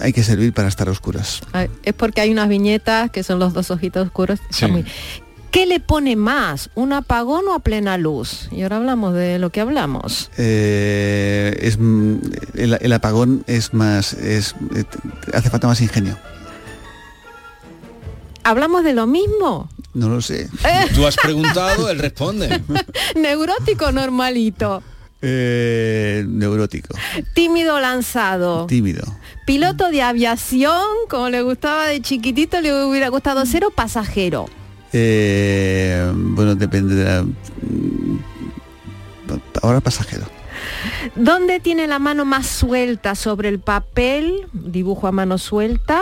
[0.00, 1.42] hay que servir para estar a oscuras.
[1.52, 4.40] Ay, Es porque hay unas viñetas que son los dos ojitos oscuros.
[4.50, 4.66] Sí.
[5.52, 6.70] ¿Qué le pone más?
[6.74, 8.48] ¿Un apagón o a plena luz?
[8.50, 10.30] Y ahora hablamos de lo que hablamos.
[10.38, 12.16] Eh, es, mm,
[12.54, 14.84] el, el apagón es más, es, eh,
[15.34, 16.16] hace falta más ingenio.
[18.44, 19.68] ¿Hablamos de lo mismo?
[19.94, 20.48] No lo sé.
[20.94, 22.62] Tú has preguntado, él responde.
[23.14, 24.82] Neurótico normalito.
[25.20, 26.96] Eh, neurótico,
[27.34, 28.66] Tímido lanzado.
[28.66, 29.02] tímido.
[29.46, 34.46] Piloto de aviación, como le gustaba de chiquitito, le hubiera gustado ser o pasajero.
[34.92, 37.22] Eh, bueno, depende de la...
[37.22, 38.18] mm,
[39.62, 40.26] Ahora pasajero.
[41.16, 43.14] ¿Dónde tiene la mano más suelta?
[43.14, 46.00] ¿Sobre el papel, dibujo a mano suelta?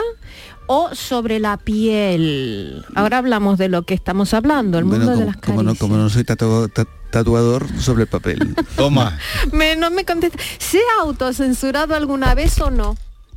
[0.66, 2.84] ¿O sobre la piel?
[2.94, 5.68] Ahora hablamos de lo que estamos hablando, el mundo Bueno, de como, las como no,
[5.70, 5.78] caricias.
[5.88, 8.54] como no soy tatu- ta- tatuador sobre el papel.
[8.76, 9.18] Toma.
[9.52, 10.38] Me- no me contesta.
[10.58, 12.96] ¿Se ha autocensurado alguna vez o no?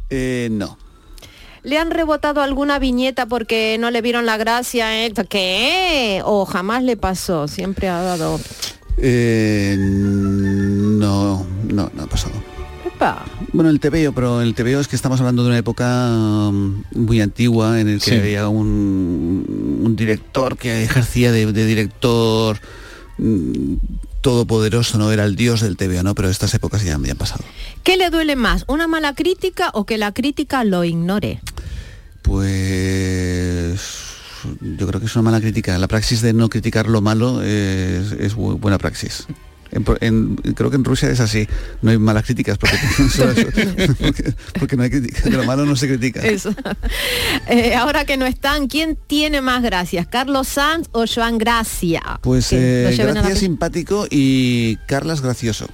[0.10, 0.78] Eh, no.
[1.64, 5.06] ¿Le han rebotado alguna viñeta porque no le vieron la gracia?
[5.06, 5.14] eh?
[5.30, 6.22] ¿Qué?
[6.26, 7.48] ¿O jamás le pasó?
[7.48, 8.40] Siempre ha dado...
[8.98, 12.34] Eh, no, no, no ha pasado.
[12.86, 13.24] Epa.
[13.54, 17.22] Bueno, el TVO, pero el TVO es que estamos hablando de una época um, muy
[17.22, 18.16] antigua en el que Sí.
[18.18, 22.60] había un, un director que ejercía de, de director
[23.18, 23.76] mm,
[24.22, 26.14] todopoderoso, no era el dios del TVO, ¿no?
[26.16, 27.44] Pero estas épocas ya, ya han pasado.
[27.84, 28.64] ¿Qué le duele más?
[28.68, 31.42] ¿Una mala crítica o que la crítica lo ignore?
[32.24, 33.80] Pues
[34.78, 35.78] yo creo que es una mala crítica.
[35.78, 39.26] La praxis de no criticar lo malo es, es bu- buena praxis.
[39.72, 41.48] En pro- en- creo que en Rusia es así,
[41.82, 42.78] no hay malas críticas porque,
[44.00, 46.22] porque, porque no hay crítica, de lo malo no se critica.
[46.22, 46.54] Eso.
[47.50, 50.08] Eh, ahora que no están, ¿quién tiene más gracias?
[50.08, 52.02] ¿Carlos Sanz o Joan Gracia?
[52.22, 55.68] Pues eh, la Gracia simpático y Carlas gracioso.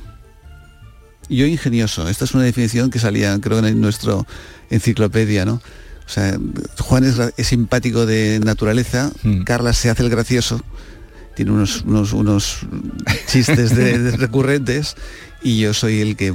[1.30, 2.08] Yo ingenioso.
[2.10, 4.26] Esta es una definición que salía, creo, en nuestro
[4.72, 5.62] enciclopedia, ¿no?
[6.10, 6.36] O sea,
[6.80, 9.44] Juan es, es simpático de naturaleza, Mm.
[9.44, 10.60] Carlas se hace el gracioso,
[11.36, 12.62] tiene unos, unos, unos
[13.28, 14.96] chistes de- de recurrentes
[15.44, 16.28] y yo soy el que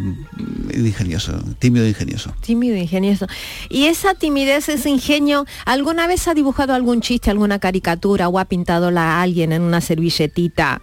[0.71, 2.33] el ingenioso, tímido e ingenioso.
[2.41, 3.27] Tímido, ingenioso.
[3.69, 8.45] Y esa timidez, ese ingenio, ¿alguna vez ha dibujado algún chiste, alguna caricatura o ha
[8.45, 10.81] pintado a alguien en una servilletita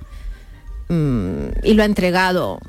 [1.64, 2.60] y lo ha entregado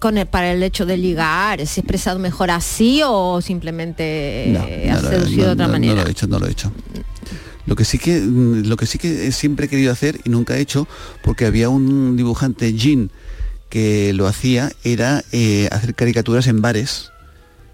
[0.00, 1.58] con el- para el hecho de ligar?
[1.66, 5.68] ¿Se ha expresado mejor así o simplemente No, eh, ha no seducido no- de otra
[5.68, 5.94] manera?
[5.96, 6.72] No lo he hecho, no lo he hecho.
[7.66, 10.56] Lo que sí que mm, lo que sí que siempre he querido hacer y nunca
[10.56, 10.86] he hecho,
[11.22, 13.10] porque había un dibujante Jean
[13.70, 17.10] que lo hacía, era eh, hacer caricaturas en bares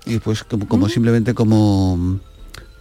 [0.06, 2.20] y pues como, como simplemente como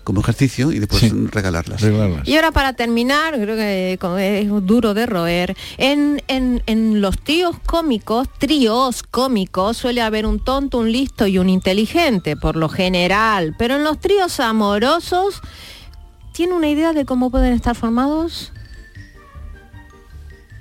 [0.09, 1.11] como ejercicio y después Sí.
[1.31, 1.83] regalarlas.
[2.25, 7.19] Y ahora para terminar, creo que con- es duro de roer, en, en- en los
[7.19, 12.69] tíos cómicos, tríos cómicos, suele haber un tonto, un listo y un inteligente, por lo
[12.69, 15.41] general, pero en los tríos amorosos,
[16.33, 18.51] ¿tiene una idea de cómo pueden estar formados?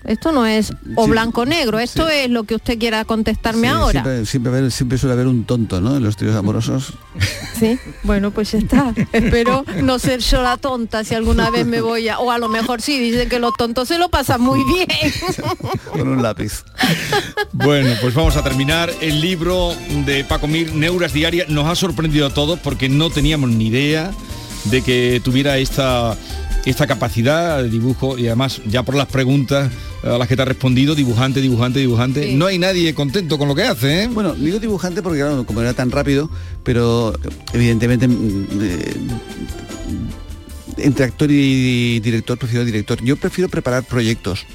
[0.08, 3.68] Esto no es o Sí, blanco o negro, esto es lo que usted quiera contestarme
[3.68, 4.02] Sí, ahora.
[4.02, 5.96] Siempre, siempre, haber- siempre suele haber un tonto, ¿no?
[5.96, 6.94] En los tríos amorosos.
[7.58, 8.94] Sí, bueno, pues ya está.
[9.12, 12.20] Espero no ser yo la tonta si alguna vez me voy a...
[12.20, 14.86] O a lo mejor sí, dicen que los tontos se lo pasan muy bien.
[15.92, 16.62] con un lápiz.
[17.52, 18.92] Bueno, pues vamos a terminar.
[19.00, 19.74] El libro
[20.06, 24.12] de Paco Mir, Neuras Diarias, nos ha sorprendido a todos porque no teníamos ni idea
[24.66, 26.16] de que tuviera esta,
[26.64, 30.44] esta capacidad de dibujo y además ya por las preguntas a las que te ha
[30.44, 32.28] respondido, dibujante, dibujante, dibujante.
[32.28, 32.34] Sí.
[32.34, 34.08] No hay nadie contento con lo que hace, ¿eh?
[34.08, 36.30] Bueno, digo dibujante porque claro, como era tan rápido,
[36.62, 37.12] pero
[37.52, 38.94] evidentemente mm, eh,
[40.78, 43.02] entre actor y director prefiero director.
[43.02, 44.46] Yo prefiero preparar proyectos.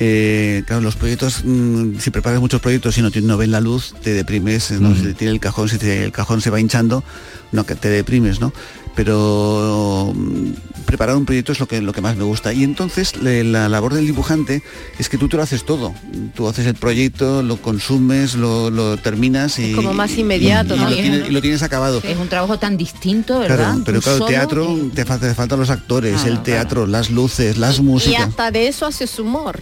[0.00, 3.94] Eh, claro, los proyectos, mm, si preparas muchos proyectos y no, no ven la luz,
[4.02, 4.90] te deprimes, ¿no?
[4.90, 5.02] Mm.
[5.02, 7.04] Te tiene el cajón, si te- el cajón se va hinchando,
[7.52, 8.52] no que te deprimes, ¿no?
[8.96, 10.50] Pero mm,
[10.94, 12.52] preparar un proyecto es lo que, lo que más me gusta.
[12.52, 14.62] Y entonces le- la labor del dibujante
[14.98, 15.92] es que tú te lo haces todo.
[16.36, 19.72] Tú haces el proyecto, lo consumes, lo, lo terminas y.
[19.72, 20.88] como más inmediato, y, ¿no?
[20.88, 22.00] lo tienes, y lo tienes acabado.
[22.04, 23.56] Es un trabajo tan distinto, ¿verdad?
[23.56, 27.10] Claro, pero claro, el teatro, te, falta, te faltan los actores, Claro, el teatro, las
[27.10, 28.28] luces, las Y músicas.
[28.28, 29.60] hasta de eso hace su humor.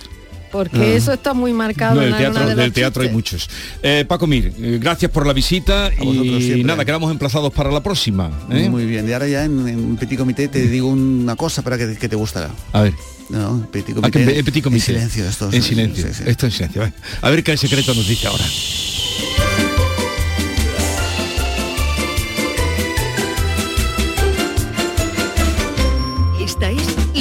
[0.53, 0.95] Porque Ah.
[0.95, 3.49] eso está muy marcado No, en teatro, de del teatro hay muchos.
[3.83, 6.65] Eh, Paco Mir, eh, gracias por la visita vosotros y siempre.
[6.65, 8.31] nada, quedamos emplazados para la próxima.
[8.51, 8.69] ¿eh?
[8.69, 11.97] Muy bien, y ahora ya en, en Petit Comité te digo una cosa para que,
[11.97, 12.51] que te gustará.
[12.73, 12.93] A ver.
[13.31, 14.85] No, en Petit Ah, que Comité, en Petit en Comité.
[14.87, 15.49] silencio esto.
[15.51, 16.07] En silencio.
[16.07, 16.23] sí, sí.
[16.27, 16.93] Esto en silencio.
[17.23, 18.45] A ver qué secreto nos dice ahora.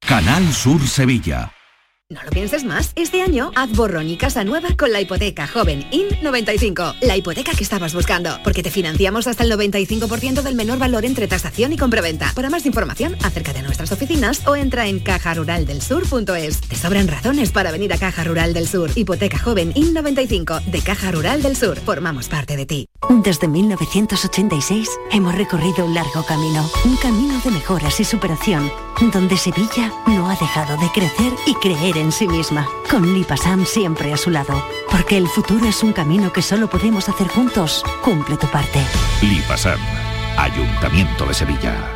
[0.00, 1.52] Canal Sur Sevilla.
[2.08, 2.92] No lo pienses más.
[2.94, 7.00] Este año haz borrón y casa nueva con la hipoteca joven IN95.
[7.00, 8.38] La hipoteca que estabas buscando.
[8.44, 12.30] Porque te financiamos hasta el 95% del menor valor entre tasación y compraventa.
[12.36, 16.60] Para más información, acércate a nuestras oficinas o entra en cajaruraldelsur.es.
[16.60, 18.92] Te sobran razones para venir a Caja Rural del Sur.
[18.94, 21.76] Hipoteca joven IN95 de Caja Rural del Sur.
[21.80, 22.88] Formamos parte de ti.
[23.24, 29.92] Desde 1986 hemos recorrido un largo camino, un camino de mejoras y superación, donde Sevilla
[30.06, 34.30] no ha dejado de crecer y creer en sí misma, con Lipasam siempre a su
[34.30, 37.84] lado, porque el futuro es un camino que solo podemos hacer juntos.
[38.02, 38.80] Cumple tu parte.
[39.22, 39.78] Lipasam,
[40.36, 41.95] Ayuntamiento de Sevilla.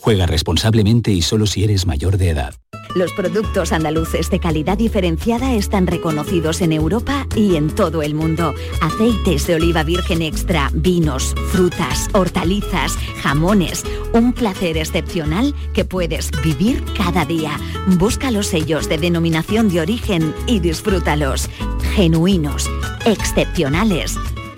[0.00, 2.54] Juega responsablemente y solo si eres mayor de edad.
[2.96, 8.52] Los productos andaluces de calidad diferenciada están reconocidos en Europa y en todo el mundo.
[8.80, 13.84] Aceites de oliva virgen extra, vinos, frutas, hortalizas, jamones.
[14.12, 17.60] Un placer excepcional que puedes vivir cada día.
[17.98, 21.48] Busca los sellos de denominación de origen y disfrútalos.
[21.94, 22.68] Genuinos,
[23.04, 24.16] excepcionales,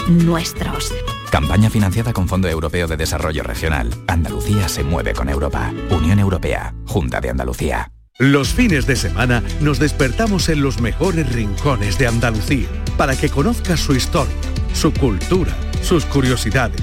[0.08, 0.92] nuestros.
[1.32, 3.88] Campaña financiada con Fondo Europeo de Desarrollo Regional.
[4.06, 5.72] Andalucía se mueve con Europa.
[5.88, 6.74] Unión Europea.
[6.86, 7.90] Junta de Andalucía.
[8.18, 12.68] Los fines de semana nos despertamos en los mejores rincones de Andalucía
[12.98, 14.34] para que conozcas su historia,
[14.74, 16.82] su cultura, sus curiosidades,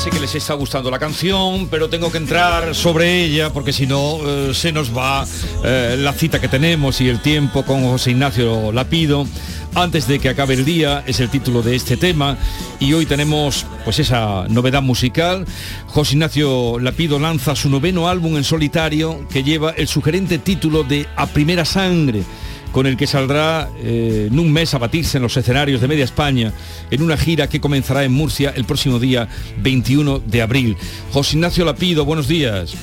[0.00, 3.86] Sé que les está gustando la canción, pero tengo que entrar sobre ella porque si
[3.86, 5.26] no eh, se nos va
[5.62, 9.26] eh, la cita que tenemos y el tiempo con José Ignacio Lapido.
[9.74, 12.38] Antes de que acabe el día es el título de este tema
[12.78, 15.44] y hoy tenemos pues esa novedad musical.
[15.88, 21.06] José Ignacio Lapido lanza su noveno álbum en solitario que lleva el sugerente título de
[21.14, 22.22] A Primera Sangre.
[22.72, 26.04] Con el que saldrá eh, en un mes a batirse en los escenarios de media
[26.04, 26.52] España
[26.90, 30.76] en una gira que comenzará en Murcia el próximo día 21 de abril.
[31.12, 32.74] José Ignacio Lapido, buenos días.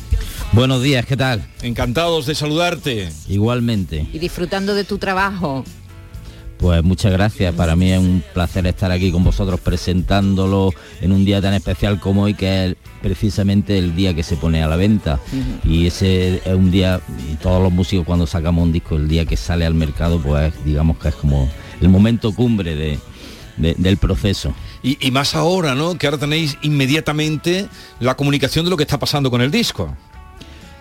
[0.54, 1.46] Buenos días, ¿qué tal?
[1.62, 3.10] Encantados de saludarte.
[3.28, 4.08] Igualmente.
[4.14, 5.66] Y disfrutando de tu trabajo.
[6.58, 11.24] Pues muchas gracias, para mí es un placer estar aquí con vosotros presentándolo en un
[11.24, 14.76] día tan especial como hoy, que es precisamente el día que se pone a la
[14.76, 15.20] venta.
[15.64, 17.00] Y ese es un día,
[17.44, 20.98] todos los músicos cuando sacamos un disco, el día que sale al mercado, pues digamos
[20.98, 21.48] que es como
[21.80, 23.00] el momento cumbre de,
[23.58, 24.54] del proceso.
[24.82, 25.96] Y, y más ahora, ¿no?
[25.96, 27.68] Que ahora tenéis inmediatamente
[28.00, 29.96] la comunicación de lo que está pasando con el disco.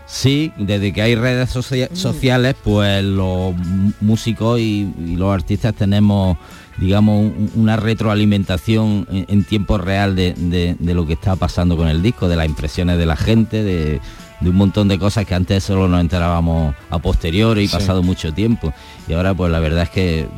[0.07, 3.54] Sí, desde que hay redes sociales, pues los
[4.00, 6.38] músicos y, los artistas tenemos,
[6.78, 12.36] digamos, una retroalimentación en, tiempo real de, lo que está pasando con el disco, de
[12.36, 14.00] las impresiones de la gente, de,
[14.42, 18.72] un montón de cosas que antes solo nos enterábamos a posteriori y pasado mucho tiempo.
[19.09, 20.28] Y ahora pues la verdad es que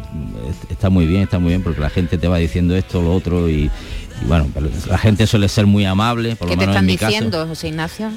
[0.70, 3.50] está muy bien, está muy bien porque la gente te va diciendo esto, lo otro
[3.50, 3.70] y,
[4.26, 4.46] bueno,
[4.88, 6.36] la gente suele ser muy amable.
[6.36, 8.10] Por ¿Qué lo te menos están en mi diciendo, José Ignacio?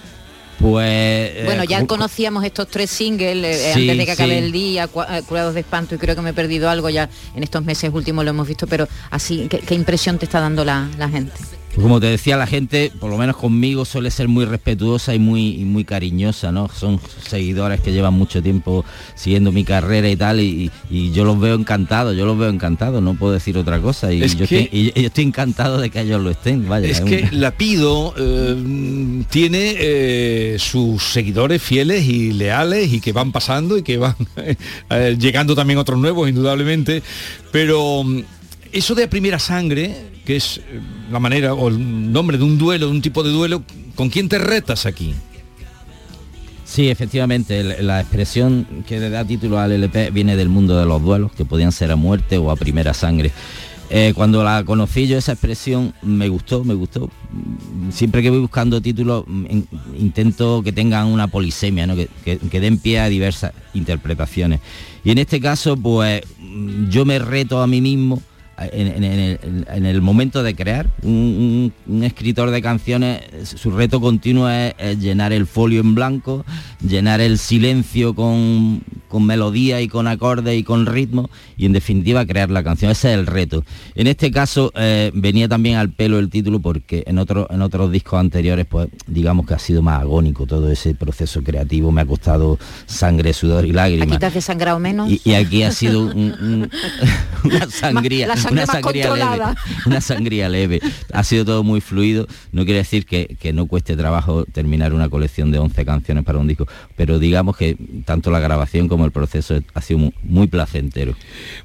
[0.62, 0.88] Pues...
[0.88, 5.24] Eh, bueno, ya conocíamos estos tres singles eh, antes de que acabe el día, eh,
[5.28, 8.24] Curados de Espanto, y creo que me he perdido algo ya en estos meses últimos
[8.24, 11.34] lo hemos visto, pero así, ¿qué, impresión te está dando la gente?
[11.74, 15.20] Pues como te decía, la gente, por lo menos conmigo, suele ser muy respetuosa y
[15.20, 16.68] muy, muy cariñosa, ¿no?
[16.68, 18.84] Son seguidores que llevan mucho tiempo
[19.16, 20.70] siguiendo mi carrera y tal, y,
[21.14, 24.12] yo los veo encantados, yo los veo encantados, no puedo decir otra cosa.
[24.12, 26.68] Y, yo, estoy, encantado de que ellos lo estén.
[26.68, 33.14] Vaya, es, que la pido eh, tiene eh, sus seguidores fieles y leales y que
[33.14, 34.16] van pasando y que van
[34.90, 37.02] eh, llegando también otros nuevos, indudablemente,
[37.52, 38.24] pero mm,
[38.72, 40.80] eso de primera sangre que es eh,
[41.12, 43.64] la manera o el nombre de un duelo, de un tipo de duelo,
[43.96, 45.14] ¿con quién te retas aquí?
[46.66, 51.02] Sí, efectivamente, la expresión que le da título al LP viene del mundo de los
[51.02, 53.32] duelos, que podían ser a muerte o a primera sangre.
[53.90, 57.10] Eh, cuando la conocí yo esa expresión me gustó, me gustó.
[57.90, 59.26] Siempre que voy buscando títulos
[59.98, 61.86] intento que tengan una polisemia,
[62.24, 64.62] que, que den pie a diversas interpretaciones.
[65.04, 66.22] Y en este caso, pues
[66.90, 68.22] yo me reto a mí mismo
[68.72, 70.90] en, el, momento de crear.
[71.04, 71.72] Un,
[72.04, 76.46] escritor de canciones, su reto continuo es, llenar el folio en blanco,
[76.86, 78.84] llenar el silencio con,
[79.20, 82.92] melodía y con acordes y con ritmo y en definitiva crear la canción.
[82.92, 83.64] Ese es el reto.
[83.96, 87.92] En este caso eh, venía también al pelo el título porque en, otro, en otros
[87.92, 92.06] discos anteriores pues digamos que ha sido más agónico todo ese proceso creativo, me ha
[92.06, 94.08] costado sangre, sudor y lágrimas.
[94.08, 95.10] ¿Aquí te has desangrado menos?
[95.10, 96.70] Y, aquí ha sido una
[97.70, 99.46] sangría una sangría leve.
[99.86, 100.82] Una sangría leve.
[101.14, 102.28] Ha sido todo muy fluido.
[102.52, 106.48] No quiere decir que, no cueste trabajo terminar una colección de 11 canciones para un
[106.48, 111.16] disco, pero digamos que tanto la grabación como el proceso ha sido muy, placentero.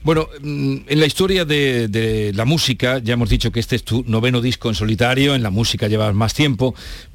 [0.02, 4.04] Bueno, mm, en la historia de, la música, ya hemos dicho que este es tu
[4.06, 6.74] noveno disco en solitario, en la música llevas más tiempo,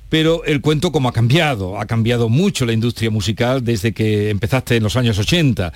[0.09, 4.75] pero el cuento como ha cambiado, ha cambiado mucho la industria musical desde que empezaste
[4.75, 5.71] en los años 80.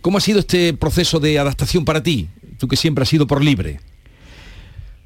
[0.00, 2.28] ¿Cómo ha sido este proceso de adaptación para ti?
[2.58, 3.80] Tú que siempre has sido por libre.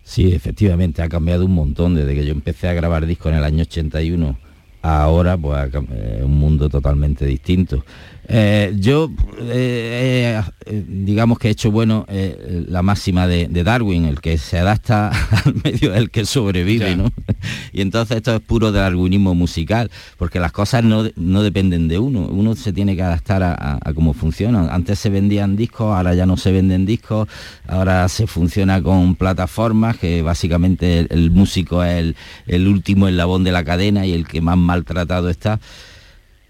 [0.03, 3.45] Sí, efectivamente, ha cambiado un montón desde que yo empecé a grabar discos en el
[3.45, 4.39] año 81.
[4.83, 7.85] Ahora, pues, es un mundo totalmente distinto.
[8.33, 9.11] Eh, yo,
[9.41, 15.11] eh, eh, digamos que he hecho bueno la máxima de, Darwin, el que se adapta
[15.45, 17.11] al medio del que sobrevive, ¿no?
[17.72, 21.03] Y entonces esto es puro darwinismo musical, porque las cosas no,
[21.43, 24.68] dependen de uno, uno se tiene que adaptar a, cómo funcionan.
[24.70, 27.28] Antes se vendían discos, ahora ya no se venden discos,
[27.66, 32.16] ahora se funciona con plataformas, que básicamente el, músico es el,
[32.47, 35.59] el último eslabón de la cadena y el que más maltratado está.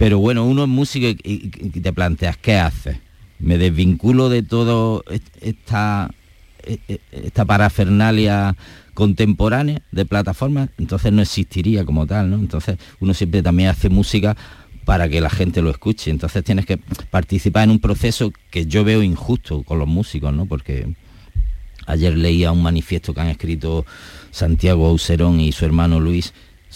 [0.01, 2.97] Pero bueno, uno es músico y, te planteas, ¿qué haces?
[3.39, 5.05] Me desvinculo de todo
[5.43, 6.11] esta,
[6.63, 8.57] e, e, esta parafernalia
[8.95, 12.37] contemporánea de plataformas, entonces no existiría como tal, ¿no?
[12.37, 14.39] Entonces uno siempre también hace música
[14.87, 16.11] para que la gente lo escuche.
[16.11, 20.47] Entonces tienes que participar en un proceso que yo veo injusto con los músicos, ¿no?
[20.47, 20.95] Porque
[21.87, 23.85] ayer leía un manifiesto que han escrito
[24.31, 26.33] Santiago Auserón y su hermano Luis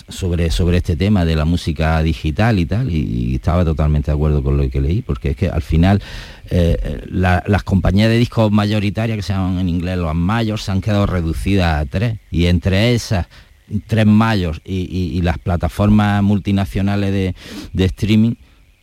[0.09, 4.43] sobre, sobre este tema de la música digital y tal, y, estaba totalmente de acuerdo
[4.43, 6.03] con lo que leí, porque es que al final
[6.51, 10.81] eh, las compañías de discos mayoritarias, que se llaman en inglés los mayores, se han
[10.81, 13.27] quedado reducidas a tres, y entre esas
[13.87, 17.35] tres mayores y, las plataformas multinacionales de,
[17.73, 18.35] de, streaming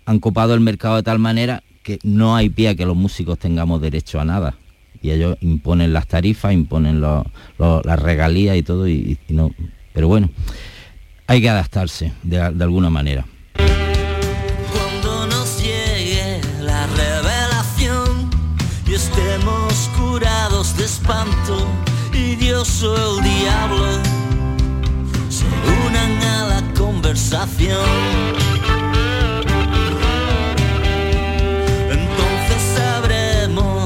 [0.05, 3.37] han copado el mercado de tal manera que no hay pie a que los músicos
[3.37, 4.55] tengamos derecho a nada.
[5.03, 9.51] Y ellos imponen las tarifas, imponen las regalías y todo, y no.
[9.93, 10.29] Pero bueno,
[11.31, 13.25] hay que adaptarse de, alguna manera.
[13.55, 18.29] Cuando nos llegue la revelación
[19.97, 21.65] curados de espanto
[22.11, 23.85] y Dios o el diablo
[25.29, 25.45] se
[25.85, 27.79] unan a la conversación.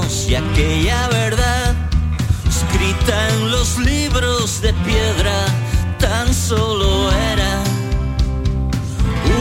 [0.08, 1.76] Si aquella verdad
[2.48, 5.46] escrita en los libros de piedra
[5.98, 7.62] tan solo era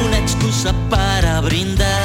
[0.06, 2.05] una excusa para brindar.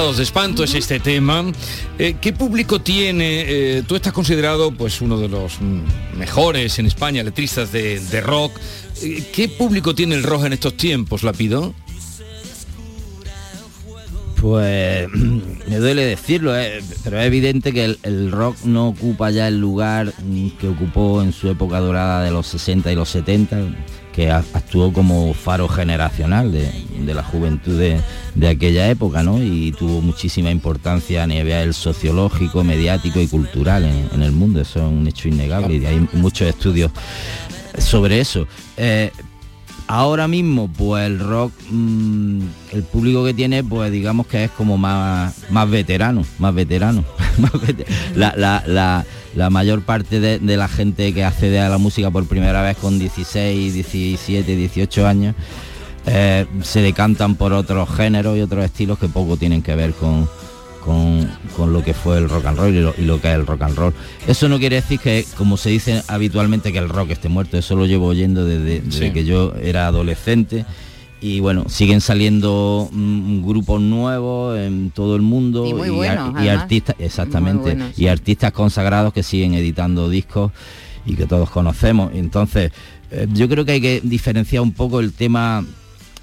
[0.00, 1.44] De espanto es este tema.
[1.98, 3.44] Eh, ¿Qué público tiene?
[3.46, 5.60] eh, tú estás considerado pues uno de los
[6.16, 8.58] mejores en España, letristas de, rock.
[9.02, 11.74] Eh, ¿Qué público tiene el rock en estos tiempos, Lapido?
[14.40, 15.06] Pues
[15.68, 16.54] me duele decirlo,
[17.04, 20.14] pero es evidente que el, rock no ocupa ya el lugar
[20.58, 23.58] que ocupó en su época dorada de los 60 y los 70,
[24.12, 28.00] que actuó como faro generacional de, de la juventud de,
[28.34, 29.42] de aquella época, ¿no?
[29.42, 34.80] Y tuvo muchísima importancia a nivel sociológico, mediático y cultural en, en el mundo, eso
[34.80, 36.90] es un hecho innegable y hay muchos estudios
[37.78, 38.46] sobre eso.
[38.76, 39.10] Eh,
[39.92, 42.40] ahora mismo, pues el rock, mm,
[42.72, 47.04] el público que tiene, pues digamos que es como más, más veterano, más veterano.
[48.14, 52.26] la, la- la- mayor parte de, de la gente que accede a la música por
[52.26, 55.34] primera vez con 16, 17, 18 años,
[56.06, 60.28] eh, se decantan por otros géneros y otros estilos que poco tienen que ver con,
[60.84, 63.34] con, con lo que fue el rock and roll y lo, y lo que es
[63.34, 63.94] el rock and roll.
[64.26, 67.56] Eso no quiere decir que, como se dice habitualmente, que el rock esté muerto.
[67.58, 69.12] Eso lo llevo oyendo desde, desde Sí.
[69.12, 70.64] que yo era adolescente.
[71.22, 77.76] Y bueno, siguen saliendo mm, grupos nuevos en todo el mundo Y buenos, artistas, exactamente,
[77.96, 80.50] y artistas consagrados que siguen editando discos
[81.04, 82.10] y que todos conocemos.
[82.14, 82.72] Entonces,
[83.10, 85.62] eh, yo creo que hay que diferenciar un poco el tema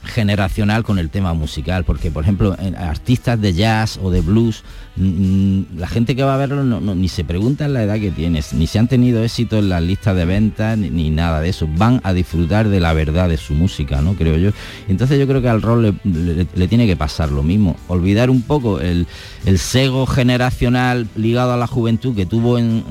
[0.08, 4.64] generacional con el tema musical, porque por ejemplo en artistas de jazz o de blues,
[4.98, 8.54] la gente que va a verlo no- no- ni se pregunta la edad que tienes,
[8.54, 12.02] ni si han tenido éxito en las listas de ventas, ni, nada de eso, van
[12.04, 14.14] a disfrutar de la verdad de su música, ¿no?
[14.16, 14.50] Creo yo.
[14.88, 18.80] Entonces yo creo que al rol le tiene que pasar lo mismo, olvidar un poco
[18.80, 19.06] el,
[19.46, 22.84] el sego generacional ligado a la juventud que tuvo en,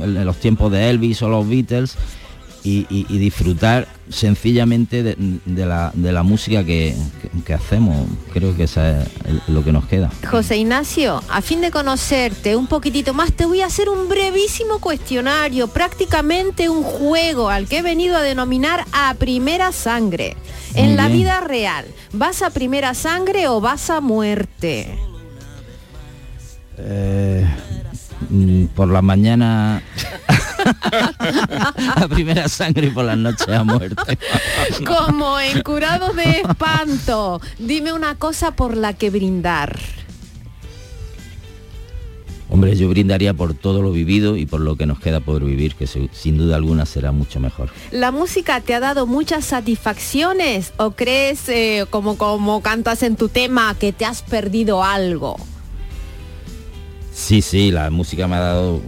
[0.00, 1.96] en los tiempos de Elvis o los Beatles
[2.62, 8.06] y, y- y disfrutar sencillamente de, de la, de la música que, que- que hacemos.
[8.32, 10.10] Creo que eso es el- lo que nos queda.
[10.30, 14.78] José Ignacio, a fin de conocerte un poquitito más, te voy a hacer un brevísimo
[14.78, 20.36] cuestionario, prácticamente un juego al que he venido a denominar a primera sangre.
[20.74, 24.96] En la vida real, ¿vas a primera sangre o vas a muerte?
[26.78, 27.44] Eh,
[28.30, 29.82] mm, por la mañana
[31.96, 34.18] a primera sangre y por las noches a muerte.
[34.86, 39.78] Como en curados de espanto, dime una cosa por la que brindar.
[42.52, 45.76] Hombre, yo brindaría por todo lo vivido y por lo que nos queda por vivir,
[45.76, 47.70] que sin duda alguna será mucho mejor.
[47.92, 53.28] ¿La música te ha dado muchas satisfacciones o crees, eh, como, como cantas en tu
[53.28, 55.36] tema, que te has perdido algo?
[57.12, 58.80] Sí, sí, la música me ha dado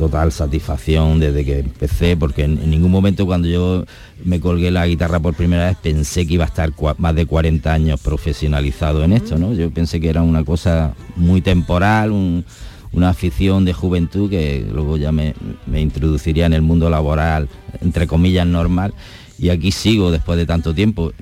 [0.00, 3.84] total satisfacción desde que empecé, porque en, ningún momento cuando yo
[4.24, 7.70] me colgué la guitarra por primera vez pensé que iba a estar más de 40
[7.70, 9.52] años profesionalizado en esto, ¿no?
[9.52, 12.46] Yo pensé que era una cosa muy temporal, un-
[12.92, 15.34] una afición de juventud que luego ya me
[15.76, 17.50] introduciría en el mundo laboral,
[17.82, 18.94] entre comillas, normal,
[19.38, 21.12] y aquí sigo después de tanto tiempo.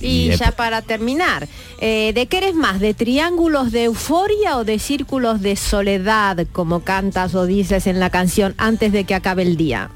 [0.00, 1.48] Y ya para terminar,
[1.80, 2.80] eh, ¿de qué eres más?
[2.80, 8.10] ¿De triángulos de euforia o de círculos de soledad, como cantas o dices en la
[8.10, 9.90] canción antes de que acabe el día?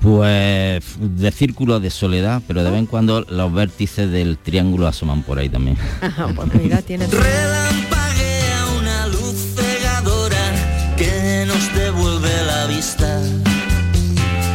[0.00, 5.22] Pues de círculos de soledad, pero de vez en cuando los vértices del triángulo asoman
[5.22, 5.76] por ahí también.
[6.36, 6.80] pues mira.
[6.88, 13.20] Relampaguea una luz cegadora que nos devuelve la vista.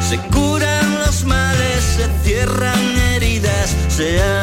[0.10, 2.92] Se curan los males, se cierran
[4.04, 4.42] Yeah.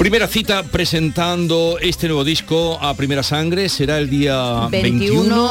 [0.00, 4.80] Primera cita presentando este nuevo disco a Primera Sangre será el día 21,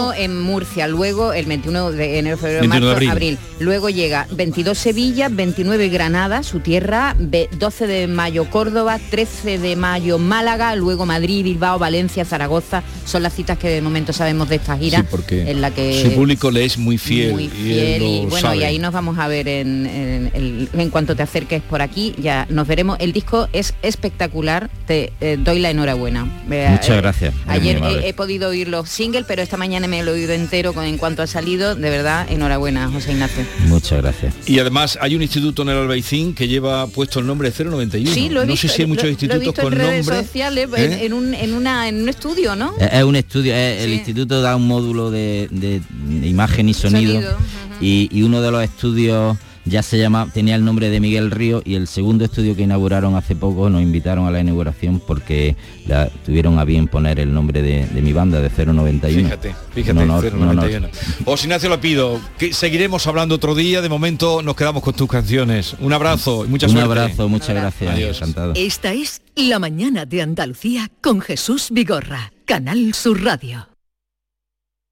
[0.09, 3.09] 21 en Murcia, luego el 21 de enero, febrero, 21 de marzo, abril.
[3.11, 3.37] abril.
[3.59, 9.75] Luego llega 22 Sevilla, 29 Granada, su tierra, ve- 12 de mayo Córdoba, 13 de
[9.75, 12.81] mayo Málaga, luego Madrid, Bilbao, Valencia, Zaragoza.
[13.05, 16.01] Son las citas que de momento sabemos de esta gira Sí, porque en la que
[16.01, 18.57] su público le es muy fiel, muy y fiel y, bueno sabe.
[18.57, 22.15] y ahí nos vamos a ver en, en- en- en cuanto te acerques por aquí
[22.19, 24.38] ya nos veremos el disco es espectacular
[24.87, 28.89] te eh, doy la enhorabuena Eh, Muchas eh, gracias, ayer he, he podido oír los
[28.89, 31.89] singles pero esta mañana me lo he oído entero con en cuanto ha salido de
[31.89, 34.33] verdad enhorabuena José Ignacio Muchas gracias.
[34.47, 38.13] Y además hay un instituto en el Albaicín que lleva puesto el nombre de 091.
[38.13, 39.73] sí lo he no visto sé si hay lo- muchos lo he institutos visto con
[39.73, 40.23] en redes nombre.
[40.25, 41.05] sociales en, ¿eh?
[41.05, 42.73] en un, en, una, en un estudio ¿no?
[42.79, 46.73] Es es un estudio, es- el instituto da un módulo de, de- de imagen y
[46.73, 47.37] sonido, Sonido,
[47.81, 49.37] y, y uno de los estudios
[49.69, 53.15] ya se llama, tenía el nombre de Miguel Río y el segundo estudio que inauguraron
[53.15, 55.55] hace poco nos invitaron a la inauguración porque
[55.87, 59.09] la, tuvieron a bien poner el nombre de, de mi banda de 091.
[59.29, 60.55] Fíjate, fíjate, Un honor, un honor.
[60.71, 60.89] 091.
[61.25, 65.07] Os Ignacio lo pido, que seguiremos hablando otro día, de momento nos quedamos con tus
[65.09, 65.75] canciones.
[65.79, 66.85] Un abrazo y mucha Un suerte.
[66.99, 67.93] abrazo, muchas gracias.
[67.93, 68.17] Adiós.
[68.17, 68.53] Encantado.
[68.55, 73.67] Esta es La mañana de Andalucía con Jesús Vigorra, Canal Sur Radio.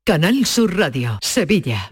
[0.06, 1.92] Canal Sur Radio, Sevilla.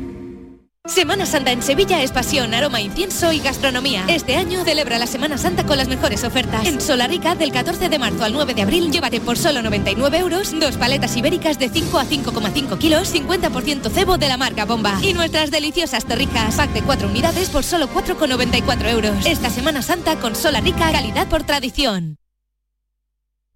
[0.87, 4.03] Semana Santa en Sevilla es pasión, aroma, incienso y gastronomía.
[4.07, 6.65] Este año celebra la Semana Santa con las mejores ofertas.
[6.65, 10.59] En Solarica, del 14 de marzo al 9 de abril, llévate por solo 99 euros
[10.59, 14.97] dos paletas ibéricas de 5 a 5,5 kilos, 50% cebo de la marca Bomba.
[15.03, 19.25] Y nuestras deliciosas torrijas, pack de 4 unidades por solo 4,94 euros.
[19.27, 22.15] Esta Semana Santa con Solarica, calidad por tradición.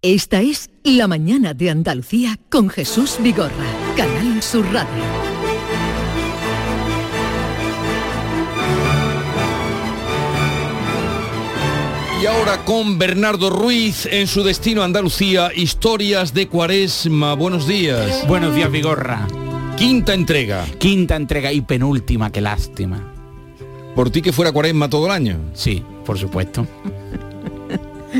[0.00, 3.66] Esta es La mañana de Andalucía con Jesús Vigorra,
[3.96, 5.35] Canal Sur Radio.
[12.20, 17.34] Y ahora con Bernardo Ruiz en su destino Andalucía, historias de Cuaresma.
[17.34, 18.26] Buenos días.
[18.26, 19.26] Buenos días, Vigorra.
[19.76, 20.64] Quinta entrega.
[20.78, 23.12] Quinta entrega y penúltima, qué lástima.
[23.94, 25.38] ¿Por ti que fuera Cuaresma todo el año?
[25.54, 26.66] Sí, por supuesto.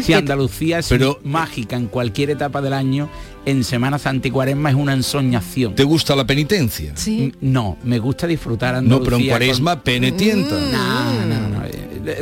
[0.02, 3.08] Si Andalucía es Pero- mágica en cualquier etapa del año,
[3.46, 5.74] en Semana Santa y Cuaresma es una ensoñación.
[5.74, 6.92] ¿Te gusta la penitencia?
[6.96, 7.32] Sí.
[7.40, 9.06] No, me gusta disfrutar No, Andalucía.
[9.06, 10.54] pero en Cuaresma penetienta.
[10.54, 11.55] No, no, no.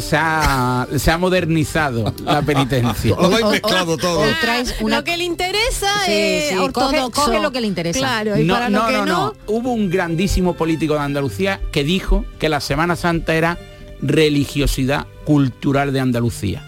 [0.01, 3.15] Se ha, se ha modernizado la penitencia.
[3.17, 4.21] Lo habéis mezclado todo.
[4.21, 4.97] O traes una...
[4.99, 7.23] Lo que le interesa Sí, es sí, coge- ortodoxo.
[7.25, 7.99] coge lo que le interesa.
[7.99, 9.35] Claro, y no, para no, lo que no, no, no.
[9.47, 13.59] Hubo un grandísimo político de Andalucía que dijo que la Semana Santa era
[14.03, 16.65] religiosidad cultural de Andalucía,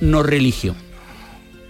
[0.00, 0.76] no religión.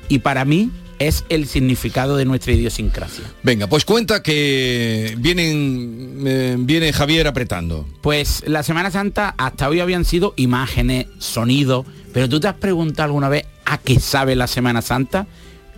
[0.08, 0.70] Y para mí
[1.00, 3.24] es el significado de nuestra idiosincrasia.
[3.42, 7.88] Venga, pues cuenta que vienen, eh, viene Javier apretando.
[8.02, 13.06] Pues la Semana Santa hasta hoy habían sido imágenes, sonidos, pero tú te has preguntado
[13.06, 15.26] alguna vez a qué sabe la Semana Santa?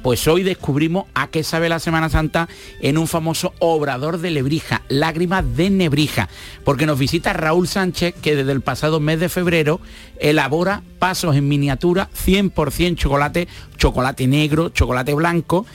[0.02, 2.48] Pues hoy descubrimos a qué sabe la Semana Santa
[2.80, 6.28] en un famoso obrador de Lebrija, Lágrimas de Nebrija,
[6.64, 9.80] porque nos visita Raúl Sánchez, que desde el pasado mes de febrero
[10.18, 13.46] elabora pasos en miniatura, 100% chocolate,
[13.76, 15.66] chocolate negro, chocolate blanco,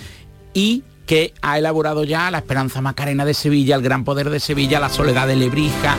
[0.53, 4.79] y que ha elaborado ya la Esperanza Macarena de Sevilla, el Gran Poder de Sevilla,
[4.79, 5.95] la Soledad de Lebrija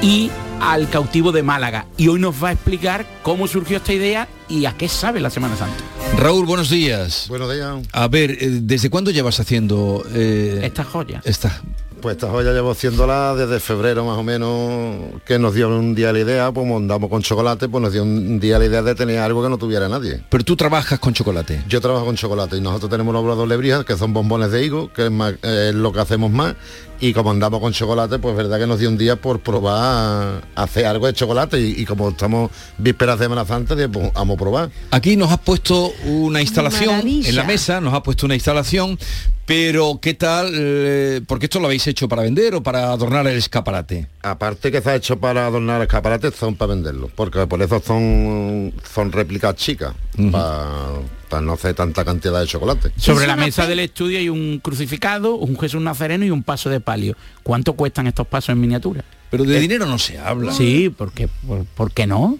[0.00, 1.86] y al cautivo de Málaga.
[1.96, 5.30] Y hoy nos va a explicar cómo surgió esta idea y a qué sabe la
[5.30, 5.76] Semana Santa.
[6.16, 7.26] Raúl, buenos días.
[7.28, 7.76] Buenos días.
[7.92, 11.20] A ver, eh, ¿desde cuándo llevas haciendo eh, esta joya?
[11.24, 11.60] Esta.
[12.00, 16.12] Pues esta joya llevo haciéndola desde febrero más o menos, que nos dio un día
[16.12, 19.20] la idea, pues andamos con chocolate, pues nos dio un día la idea de tener
[19.20, 20.22] algo que no tuviera nadie.
[20.28, 21.62] Pero tú trabajas con chocolate.
[21.66, 24.92] Yo trabajo con chocolate y nosotros tenemos los obrador lebrijas, que son bombones de higo,
[24.92, 26.54] que es, más- es lo que hacemos más.
[27.00, 30.62] Y como andamos con chocolate, pues verdad que nos dio un día por probar a
[30.62, 31.58] hacer algo de chocolate.
[31.58, 34.70] Y, y como estamos vísperas de Semana Santa, pues vamos probar.
[34.90, 37.28] Aquí nos has puesto una instalación Maravilla.
[37.28, 38.98] en la mesa, nos has puesto una instalación,
[39.46, 40.52] pero ¿qué tal?
[40.54, 44.08] eh, porque esto lo habéis hecho para vender o para adornar el escaparate.
[44.22, 49.12] Aparte que está hecho para adornar escaparates, son para venderlos, porque por eso son, son
[49.12, 49.94] réplicas chicas,
[50.30, 52.92] para, no hacer tanta cantidad de chocolate.
[52.96, 56.80] Sobre la mesa del estudio hay un crucificado, un Jesús Nazareno y un paso de
[56.80, 57.16] palio.
[57.42, 59.04] ¿Cuánto cuestan estos pasos en miniatura?
[59.30, 60.52] Pero de dinero no se habla.
[60.52, 62.38] Sí, porque por, ¿por qué no?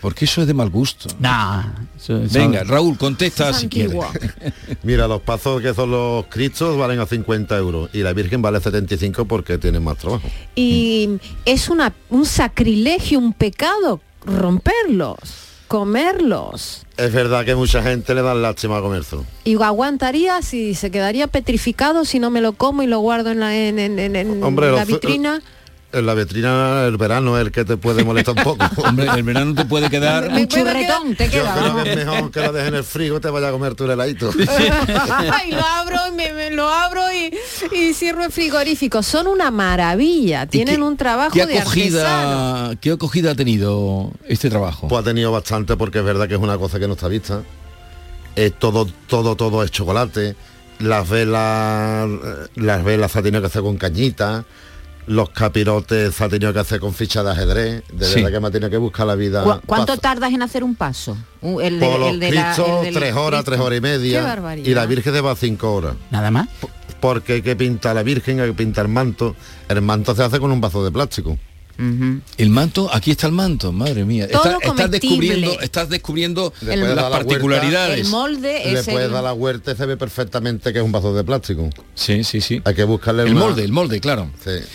[0.00, 1.08] Porque eso es de mal gusto.
[1.20, 1.64] Nah,
[1.96, 3.96] eso- eso- Venga, Raúl, contesta si quieres.
[4.82, 8.60] Mira, los pasos que son los cristos valen a 50 euros y la Virgen vale
[8.60, 10.28] 75 porque tienen más trabajo.
[10.54, 11.10] Y
[11.44, 15.18] es una, un sacrilegio, un pecado romperlos,
[15.68, 16.84] comerlos.
[16.96, 19.24] Es verdad que mucha gente le da lástima a comerlo.
[19.44, 23.40] Y aguantaría si se quedaría petrificado si no me lo como y lo guardo en
[23.40, 25.42] la, en, en- en- en Hombre, la los- vitrina.
[25.92, 28.64] En la vitrina el verano es el que te puede molestar un poco.
[28.82, 30.28] Hombre, el verano te puede quedar...
[30.28, 31.52] Un churretón te Yo queda.
[31.54, 31.82] creo vamos.
[31.84, 34.30] que es mejor que lo dejes en el frigo te vaya a comer tu heladito.
[35.32, 37.34] Ay, lo abro y me, me lo abro y,
[37.76, 39.02] y cierro el frigorífico.
[39.02, 40.46] Son una maravilla.
[40.46, 42.48] Tienen un trabajo ¿Qué de artesano.
[42.66, 44.88] acogida, ¿Qué acogida ha tenido este trabajo?
[44.88, 47.42] Pues ha tenido bastante porque es verdad que es una cosa que no está vista.
[48.34, 50.36] Es todo, todo, todo es chocolate.
[50.78, 54.44] Las velas, eh, las velas se ha tenido que hacer con cañita.
[55.06, 57.82] Los capirotes se ha tenido que hacer con ficha de ajedrez.
[57.92, 58.14] De Sí.
[58.16, 59.42] verdad que me ha tenido que buscar la vida.
[59.42, 61.16] ¿Cu- ¿Cuánto tardas en hacer un paso?
[61.40, 63.00] Uh, El de, Por los el de la- tres horas, Cristo.
[63.00, 64.22] tres horas y Qué media.
[64.22, 64.68] barbaridad.
[64.68, 65.94] Y la Virgen lleva cinco horas.
[66.10, 66.48] Nada más.
[67.00, 69.34] Porque hay que pintar la Virgen, hay que pintar el manto.
[69.68, 71.36] El manto se hace con un vaso de plástico.
[72.38, 74.28] El manto, aquí está el manto, madre mía.
[74.30, 78.08] Todo Está- estás descubriendo, estás descubriendo las la vuelta, particularidades.
[78.08, 81.68] Le puedes dar la huerta y se ve perfectamente que es un vaso de plástico.
[81.94, 82.60] Sí, sí, sí.
[82.64, 84.30] Hay que buscarle El una- molde, el molde, claro.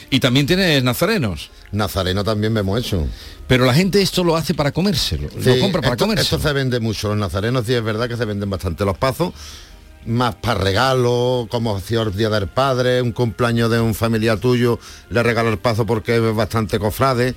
[0.10, 1.49] Y también tienes nazarenos.
[1.72, 3.05] Nazareno también me hemos hecho.
[3.47, 5.30] Pero la gente esto lo hace para comérselo.
[5.34, 6.38] lo compra para esto, comérselo.
[6.38, 7.10] esto se vende mucho.
[7.10, 8.84] Los nazarenos sí es verdad que se venden bastante.
[8.86, 9.34] Los pazos,
[10.08, 14.80] más para regalo, como hacía el Día del Padre, un cumpleaños de un familiar tuyo,
[15.10, 17.36] le regalo el pazo porque es bastante cofrade.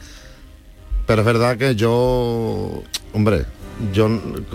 [1.06, 3.44] Pero es verdad que yo, hombre,
[3.92, 4.08] yo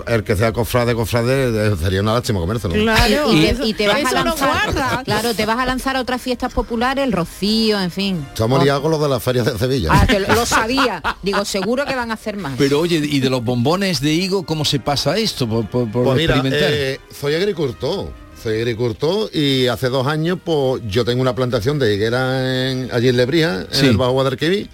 [0.07, 2.75] el que sea cofrade, cofrade, eh, sería una lástima comérselo.
[2.75, 6.21] y, y te, y te vas a lanzar claro te vas a lanzar a otras
[6.21, 9.89] fiestas populares el rocío en fin Estamos liados con los de las ferias de Sevilla.
[9.91, 13.19] Ah, que lo, lo sabía digo seguro que van a hacer más Pero oye, y
[13.19, 15.47] de los bombones de higo, ¿cómo se pasa esto?
[15.47, 18.11] Por, por- por Pues mira, eh, soy agricultor.
[18.41, 23.09] Soy agricultor y hace dos años pues yo tengo una plantación de higuera en- allí
[23.09, 24.69] en Lebrija, en el Bajo Guadalquivir,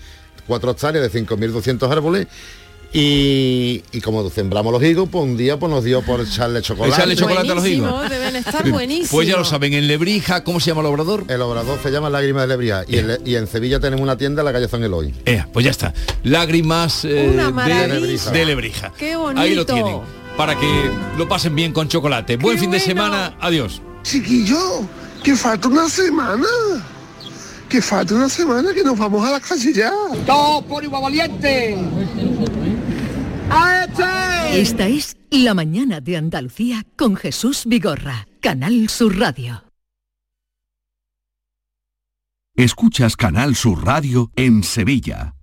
[0.46, 2.28] cuatro hectáreas de 5.200 árboles
[2.94, 6.94] y, y como sembramos los higos, pues un día pues nos dio por echarle chocolate.
[6.96, 8.10] Echarle chocolate a los higos.
[8.10, 9.10] Deben estar buenísimos.
[9.12, 11.24] Pues ya lo saben, en Lebrija, ¿cómo se llama el obrador?
[11.30, 14.18] El obrador se llama Lágrimas de Lebrija y, en, Le- y en Sevilla tenemos una
[14.18, 15.14] tienda en la calle San Eloy.
[15.26, 15.94] Eh, pues ya está.
[16.24, 17.32] Lágrimas eh,
[18.34, 18.92] de Lebrija.
[18.98, 19.40] Qué bonito.
[19.42, 20.00] Ahí lo tienen.
[20.36, 20.68] Para que
[21.18, 22.38] lo pasen bien con chocolate.
[22.38, 23.36] Buen fin de semana.
[23.40, 23.82] Adiós.
[24.04, 24.82] Chiquillo,
[25.24, 26.48] que falta una semana.
[27.70, 29.94] Que falta una semana que nos vamos a la calle ya.
[30.28, 31.78] ¡Dos por igual valiente!
[34.54, 39.64] Esta es La mañana de Andalucía con Jesús Vigorra, Canal Sur Radio.
[42.56, 45.36] Escuchas Canal Sur Radio en Sevilla.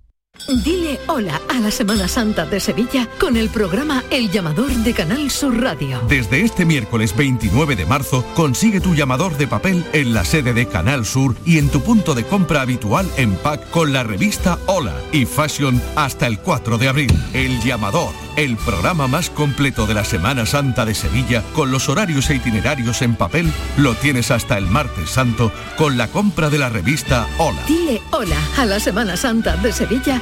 [0.47, 5.29] Dile hola a la Semana Santa de Sevilla con el programa El Llamador de Canal
[5.29, 6.01] Sur Radio.
[6.07, 10.67] Desde este miércoles 29 de marzo, consigue tu llamador de papel en la sede de
[10.67, 14.95] Canal Sur y en tu punto de compra habitual en pack con la revista Hola
[15.11, 17.13] y Fashion hasta el 4 de abril.
[17.33, 22.29] El Llamador, el programa más completo de la Semana Santa de Sevilla con los horarios
[22.29, 26.69] e itinerarios en papel, lo tienes hasta el martes santo con la compra de la
[26.69, 27.61] revista Hola.
[27.67, 30.21] Dile hola a la Semana Santa de Sevilla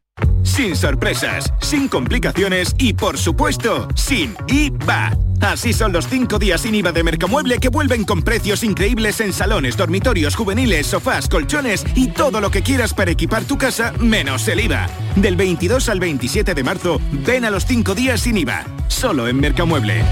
[0.43, 5.17] Sin sorpresas, sin complicaciones y por supuesto, sin IVA.
[5.41, 9.33] Así son los cinco días sin IVA de Mercamueble que vuelven con precios increíbles en
[9.33, 14.47] salones, dormitorios, juveniles, sofás, colchones y todo lo que quieras para equipar tu casa menos
[14.47, 14.87] el IVA.
[15.15, 18.65] Del 22 al 27 de marzo, ven a los cinco días sin IVA.
[18.87, 20.03] Solo en Mercamueble.